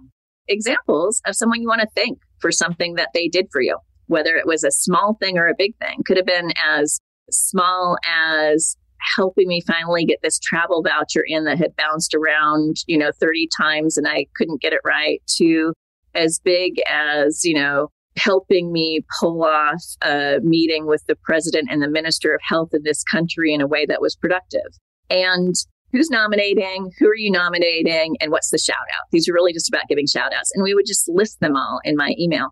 examples 0.48 1.20
of 1.26 1.36
someone 1.36 1.60
you 1.60 1.68
want 1.68 1.82
to 1.82 1.88
thank 1.94 2.18
for 2.42 2.52
something 2.52 2.96
that 2.96 3.08
they 3.14 3.28
did 3.28 3.46
for 3.50 3.62
you, 3.62 3.78
whether 4.08 4.36
it 4.36 4.46
was 4.46 4.64
a 4.64 4.70
small 4.70 5.16
thing 5.20 5.38
or 5.38 5.48
a 5.48 5.54
big 5.56 5.74
thing. 5.78 6.02
Could 6.04 6.18
have 6.18 6.26
been 6.26 6.52
as 6.62 7.00
small 7.30 7.96
as 8.04 8.76
helping 9.16 9.48
me 9.48 9.60
finally 9.60 10.04
get 10.04 10.18
this 10.22 10.38
travel 10.38 10.82
voucher 10.82 11.22
in 11.26 11.44
that 11.44 11.58
had 11.58 11.74
bounced 11.76 12.14
around, 12.14 12.76
you 12.86 12.98
know, 12.98 13.10
30 13.18 13.48
times 13.56 13.96
and 13.96 14.06
I 14.06 14.26
couldn't 14.36 14.60
get 14.60 14.72
it 14.72 14.80
right 14.84 15.20
to 15.36 15.72
as 16.14 16.40
big 16.44 16.74
as, 16.88 17.44
you 17.44 17.54
know, 17.54 17.88
helping 18.16 18.72
me 18.72 19.00
pull 19.20 19.42
off 19.42 19.82
a 20.02 20.38
meeting 20.42 20.86
with 20.86 21.02
the 21.06 21.16
president 21.24 21.68
and 21.70 21.82
the 21.82 21.88
minister 21.88 22.34
of 22.34 22.40
health 22.46 22.70
in 22.72 22.82
this 22.84 23.02
country 23.02 23.54
in 23.54 23.60
a 23.60 23.66
way 23.66 23.86
that 23.86 24.02
was 24.02 24.14
productive. 24.14 24.60
And 25.08 25.54
who's 25.92 26.10
nominating? 26.10 26.90
Who 26.98 27.06
are 27.06 27.16
you 27.16 27.30
nominating? 27.30 28.16
And 28.20 28.32
what's 28.32 28.50
the 28.50 28.58
shout 28.58 28.76
out? 28.76 29.06
These 29.10 29.28
are 29.28 29.34
really 29.34 29.52
just 29.52 29.68
about 29.68 29.88
giving 29.88 30.06
shout 30.06 30.32
outs. 30.32 30.50
And 30.54 30.62
we 30.62 30.74
would 30.74 30.86
just 30.86 31.08
list 31.08 31.40
them 31.40 31.56
all 31.56 31.80
in 31.84 31.96
my 31.96 32.14
email. 32.18 32.48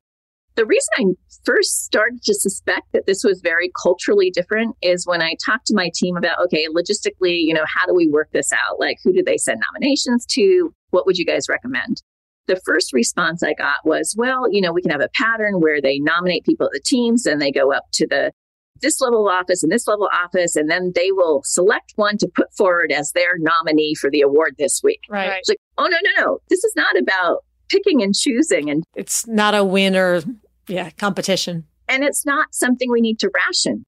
The 0.57 0.67
reason 0.67 0.89
I 0.99 1.05
first 1.45 1.85
started 1.85 2.23
to 2.25 2.35
suspect 2.35 2.93
that 2.93 3.07
this 3.07 3.25
was 3.25 3.41
very 3.41 3.71
culturally 3.83 4.31
different 4.31 4.77
is 4.83 5.07
when 5.07 5.23
I 5.23 5.37
talked 5.45 5.67
to 5.69 5.75
my 5.75 5.91
team 5.95 6.17
about, 6.17 6.39
okay, 6.45 6.67
logistically, 6.67 7.41
you 7.41 7.55
know, 7.55 7.65
how 7.67 7.87
do 7.87 7.95
we 7.95 8.09
work 8.09 8.31
this 8.33 8.53
out? 8.53 8.79
Like, 8.79 8.99
who 9.03 9.13
do 9.13 9.23
they 9.23 9.39
send 9.39 9.63
nominations 9.73 10.27
to? 10.33 10.75
What 10.91 11.07
would 11.07 11.17
you 11.17 11.25
guys 11.25 11.49
recommend? 11.49 12.03
The 12.47 12.61
first 12.67 12.93
response 12.93 13.43
I 13.43 13.55
got 13.55 13.79
was, 13.85 14.15
well, 14.19 14.53
you 14.53 14.61
know, 14.61 14.73
we 14.73 14.83
can 14.83 14.91
have 14.91 15.01
a 15.01 15.09
pattern 15.15 15.61
where 15.61 15.81
they 15.81 15.99
nominate 16.01 16.45
people 16.45 16.67
at 16.67 16.73
the 16.73 16.83
teams 16.85 17.25
and 17.25 17.41
they 17.41 17.53
go 17.53 17.73
up 17.73 17.85
to 17.93 18.07
the 18.09 18.33
this 18.81 19.01
level 19.01 19.29
office 19.29 19.63
and 19.63 19.71
this 19.71 19.87
level 19.87 20.09
office, 20.13 20.57
and 20.57 20.71
then 20.71 20.93
they 20.95 21.13
will 21.13 21.43
select 21.45 21.93
one 21.97 22.17
to 22.19 22.29
put 22.29 22.53
forward 22.55 22.93
as 22.93 23.13
their 23.13 23.39
nominee 23.39 23.95
for 23.95 24.11
the 24.11 24.23
award 24.23 24.55
this 24.59 24.81
week. 24.83 25.01
Right. 25.09 25.39
It's 25.39 25.49
like, 25.49 25.59
oh 25.79 25.87
no, 25.87 25.99
no, 26.03 26.25
no. 26.25 26.39
This 26.49 26.65
is 26.65 26.73
not 26.77 26.99
about 26.99 27.45
picking 27.69 28.03
and 28.03 28.15
choosing 28.15 28.69
and 28.69 28.83
it's 28.97 29.27
not 29.29 29.55
a 29.55 29.65
winner 29.65 30.23
yeah, 30.69 30.91
competition. 30.91 31.65
And 31.89 32.05
it's 32.05 32.25
not 32.25 32.55
something 32.55 32.91
we 32.91 33.01
need 33.01 33.19
to 33.21 33.31
ration. 33.47 33.85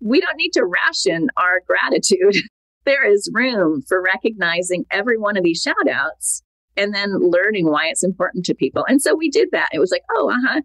We 0.00 0.20
don't 0.20 0.36
need 0.36 0.52
to 0.52 0.64
ration 0.64 1.28
our 1.36 1.60
gratitude. 1.66 2.36
there 2.84 3.10
is 3.10 3.30
room 3.32 3.82
for 3.82 4.02
recognizing 4.02 4.84
every 4.90 5.18
one 5.18 5.36
of 5.36 5.44
these 5.44 5.62
shout 5.62 5.88
outs 5.90 6.42
and 6.76 6.94
then 6.94 7.18
learning 7.18 7.70
why 7.70 7.88
it's 7.88 8.02
important 8.02 8.44
to 8.46 8.54
people. 8.54 8.84
And 8.88 9.00
so 9.00 9.14
we 9.14 9.28
did 9.28 9.48
that. 9.52 9.68
It 9.72 9.78
was 9.78 9.90
like, 9.90 10.02
oh, 10.10 10.30
uh 10.30 10.36
huh. 10.46 10.60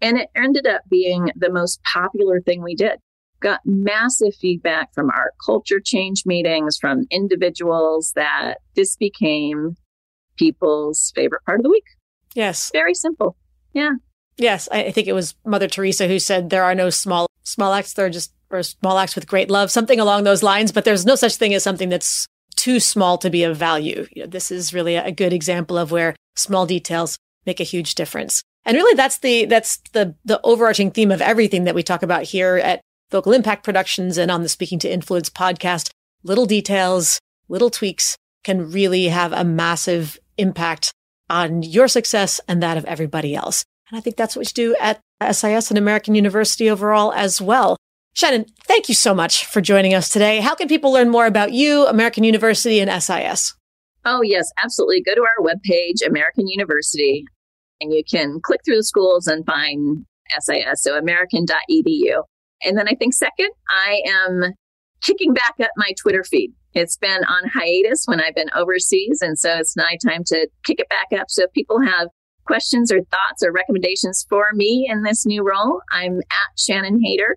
And 0.00 0.18
it 0.18 0.28
ended 0.34 0.66
up 0.66 0.80
being 0.88 1.30
the 1.36 1.52
most 1.52 1.82
popular 1.84 2.40
thing 2.40 2.62
we 2.62 2.74
did. 2.74 2.98
Got 3.40 3.60
massive 3.64 4.34
feedback 4.34 4.92
from 4.94 5.10
our 5.10 5.32
culture 5.44 5.80
change 5.80 6.24
meetings 6.26 6.76
from 6.76 7.06
individuals 7.10 8.12
that 8.14 8.58
this 8.76 8.96
became 8.96 9.76
people's 10.36 11.12
favorite 11.14 11.44
part 11.44 11.60
of 11.60 11.64
the 11.64 11.70
week. 11.70 11.84
Yes. 12.34 12.70
Very 12.72 12.94
simple. 12.94 13.36
Yeah. 13.72 13.92
Yes, 14.36 14.68
I 14.70 14.90
think 14.90 15.06
it 15.06 15.12
was 15.12 15.34
Mother 15.44 15.68
Teresa 15.68 16.06
who 16.06 16.18
said 16.18 16.48
there 16.48 16.64
are 16.64 16.74
no 16.74 16.90
small 16.90 17.26
small 17.42 17.72
acts. 17.72 17.92
There 17.92 18.06
are 18.06 18.10
just 18.10 18.32
or 18.50 18.62
small 18.62 18.98
acts 18.98 19.14
with 19.14 19.26
great 19.26 19.50
love, 19.50 19.70
something 19.70 20.00
along 20.00 20.24
those 20.24 20.42
lines. 20.42 20.72
But 20.72 20.84
there's 20.84 21.06
no 21.06 21.14
such 21.14 21.36
thing 21.36 21.54
as 21.54 21.62
something 21.62 21.88
that's 21.88 22.26
too 22.56 22.80
small 22.80 23.16
to 23.18 23.30
be 23.30 23.44
of 23.44 23.56
value. 23.56 24.06
You 24.12 24.22
know, 24.22 24.28
this 24.28 24.50
is 24.50 24.74
really 24.74 24.96
a 24.96 25.12
good 25.12 25.32
example 25.32 25.78
of 25.78 25.90
where 25.90 26.16
small 26.36 26.66
details 26.66 27.18
make 27.46 27.60
a 27.60 27.64
huge 27.64 27.94
difference. 27.94 28.42
And 28.64 28.76
really, 28.76 28.94
that's 28.94 29.18
the 29.18 29.46
that's 29.46 29.78
the 29.92 30.14
the 30.24 30.40
overarching 30.44 30.90
theme 30.90 31.10
of 31.10 31.22
everything 31.22 31.64
that 31.64 31.74
we 31.74 31.82
talk 31.82 32.02
about 32.02 32.24
here 32.24 32.56
at 32.56 32.80
Vocal 33.10 33.32
Impact 33.32 33.64
Productions 33.64 34.16
and 34.18 34.30
on 34.30 34.42
the 34.42 34.48
Speaking 34.48 34.78
to 34.80 34.92
Influence 34.92 35.28
podcast. 35.28 35.90
Little 36.22 36.46
details, 36.46 37.18
little 37.48 37.70
tweaks 37.70 38.16
can 38.44 38.70
really 38.70 39.08
have 39.08 39.32
a 39.32 39.44
massive 39.44 40.18
impact 40.38 40.92
on 41.28 41.62
your 41.62 41.88
success 41.88 42.40
and 42.46 42.62
that 42.62 42.76
of 42.76 42.84
everybody 42.84 43.34
else. 43.34 43.64
And 43.90 43.98
I 43.98 44.00
think 44.00 44.16
that's 44.16 44.36
what 44.36 44.46
we 44.46 44.52
do 44.54 44.76
at 44.80 45.00
SIS 45.20 45.70
and 45.70 45.78
American 45.78 46.14
University 46.14 46.70
overall 46.70 47.12
as 47.12 47.40
well. 47.40 47.76
Shannon, 48.14 48.46
thank 48.64 48.88
you 48.88 48.94
so 48.94 49.12
much 49.12 49.44
for 49.44 49.60
joining 49.60 49.92
us 49.92 50.08
today. 50.08 50.40
How 50.40 50.54
can 50.54 50.68
people 50.68 50.92
learn 50.92 51.10
more 51.10 51.26
about 51.26 51.52
you, 51.52 51.86
American 51.86 52.22
University, 52.24 52.80
and 52.80 53.02
SIS? 53.02 53.54
Oh, 54.04 54.22
yes, 54.22 54.50
absolutely. 54.62 55.02
Go 55.02 55.14
to 55.14 55.22
our 55.22 55.44
webpage, 55.44 56.06
American 56.06 56.48
University, 56.48 57.24
and 57.80 57.92
you 57.92 58.02
can 58.08 58.40
click 58.40 58.60
through 58.64 58.76
the 58.76 58.84
schools 58.84 59.26
and 59.26 59.44
find 59.44 60.06
SIS, 60.40 60.82
so 60.82 60.96
american.edu. 60.96 62.22
And 62.64 62.76
then 62.76 62.88
I 62.88 62.94
think 62.94 63.14
second, 63.14 63.50
I 63.68 64.02
am 64.06 64.54
kicking 65.02 65.32
back 65.32 65.54
up 65.60 65.70
my 65.76 65.92
Twitter 66.00 66.24
feed. 66.24 66.52
It's 66.72 66.96
been 66.96 67.24
on 67.24 67.48
hiatus 67.48 68.04
when 68.06 68.20
I've 68.20 68.34
been 68.34 68.50
overseas, 68.54 69.20
and 69.22 69.38
so 69.38 69.56
it's 69.58 69.76
now 69.76 69.86
time 70.06 70.22
to 70.26 70.48
kick 70.64 70.78
it 70.78 70.88
back 70.88 71.18
up. 71.18 71.26
So 71.28 71.44
if 71.44 71.52
people 71.52 71.80
have 71.80 72.08
questions 72.46 72.92
or 72.92 73.00
thoughts 73.04 73.42
or 73.42 73.52
recommendations 73.52 74.24
for 74.28 74.46
me 74.52 74.86
in 74.88 75.02
this 75.02 75.26
new 75.26 75.42
role, 75.46 75.80
I'm 75.90 76.18
at 76.18 76.58
Shannon 76.58 77.00
Hader 77.00 77.34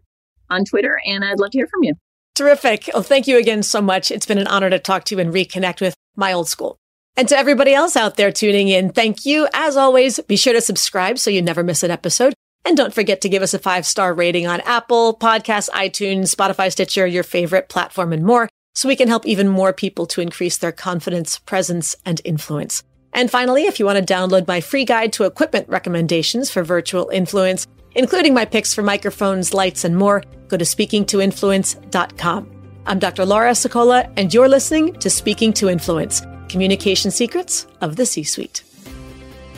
on 0.50 0.66
Twitter, 0.66 1.00
and 1.06 1.26
I'd 1.26 1.40
love 1.40 1.52
to 1.52 1.58
hear 1.58 1.68
from 1.68 1.84
you. 1.84 1.96
Terrific. 2.36 2.90
Well, 2.94 3.04
thank 3.04 3.28
you 3.28 3.38
again 3.38 3.64
so 3.64 3.82
much. 3.82 4.12
It's 4.12 4.26
been 4.26 4.40
an 4.40 4.48
honor 4.48 4.70
to 4.70 4.80
talk 4.80 5.04
to 5.06 5.16
you 5.16 5.22
and 5.22 5.34
reconnect 5.34 5.82
with 5.82 5.96
my 6.16 6.34
old 6.34 6.48
school. 6.48 6.78
And 7.16 7.28
to 7.30 7.38
everybody 7.38 7.74
else 7.74 7.96
out 7.96 8.18
there 8.18 8.32
tuning 8.32 8.70
in, 8.70 8.92
thank 8.92 9.26
you. 9.26 9.48
As 9.54 9.78
always, 9.78 10.20
be 10.22 10.36
sure 10.36 10.54
to 10.54 10.62
subscribe 10.62 11.20
so 11.20 11.30
you 11.30 11.44
never 11.44 11.64
miss 11.64 11.84
an 11.84 11.92
episode. 11.92 12.34
And 12.66 12.78
don't 12.78 12.94
forget 12.94 13.22
to 13.22 13.30
give 13.30 13.44
us 13.44 13.54
a 13.54 13.60
five 13.60 13.86
star 13.86 14.14
rating 14.14 14.48
on 14.48 14.62
Apple, 14.62 15.18
Podcasts, 15.18 15.70
iTunes, 15.72 16.34
Spotify, 16.34 16.72
Stitcher, 16.72 17.06
your 17.06 17.24
favorite 17.24 17.70
platform, 17.70 18.14
and 18.14 18.24
more, 18.24 18.48
so 18.74 18.88
we 18.88 18.96
can 18.96 19.08
help 19.10 19.26
even 19.26 19.48
more 19.50 19.74
people 19.74 20.06
to 20.08 20.22
increase 20.22 20.58
their 20.58 20.72
confidence, 20.72 21.40
presence, 21.40 21.96
and 22.06 22.22
influence. 22.24 22.84
And 23.12 23.30
finally, 23.30 23.66
if 23.66 23.80
you 23.80 23.86
want 23.86 24.06
to 24.06 24.14
download 24.14 24.48
my 24.48 24.62
free 24.62 24.86
guide 24.86 25.14
to 25.14 25.26
equipment 25.26 25.70
recommendations 25.70 26.50
for 26.50 26.64
virtual 26.64 27.10
influence, 27.10 27.68
including 27.96 28.34
my 28.34 28.46
picks 28.46 28.74
for 28.74 28.82
microphones, 28.82 29.54
lights, 29.54 29.84
and 29.84 29.98
more, 29.98 30.24
go 30.48 30.58
to 30.58 30.66
speakingtoinfluence.com. 30.66 32.50
I'm 32.86 33.00
Dr. 33.00 33.26
Laura 33.26 33.52
Sicola, 33.52 34.12
and 34.18 34.34
you're 34.34 34.50
listening 34.50 34.94
to 34.96 35.10
Speaking 35.10 35.54
to 35.54 35.70
Influence 35.70 36.22
Communication 36.50 37.12
Secrets 37.12 37.68
of 37.82 37.96
the 37.96 38.06
C 38.06 38.24
Suite. 38.24 38.64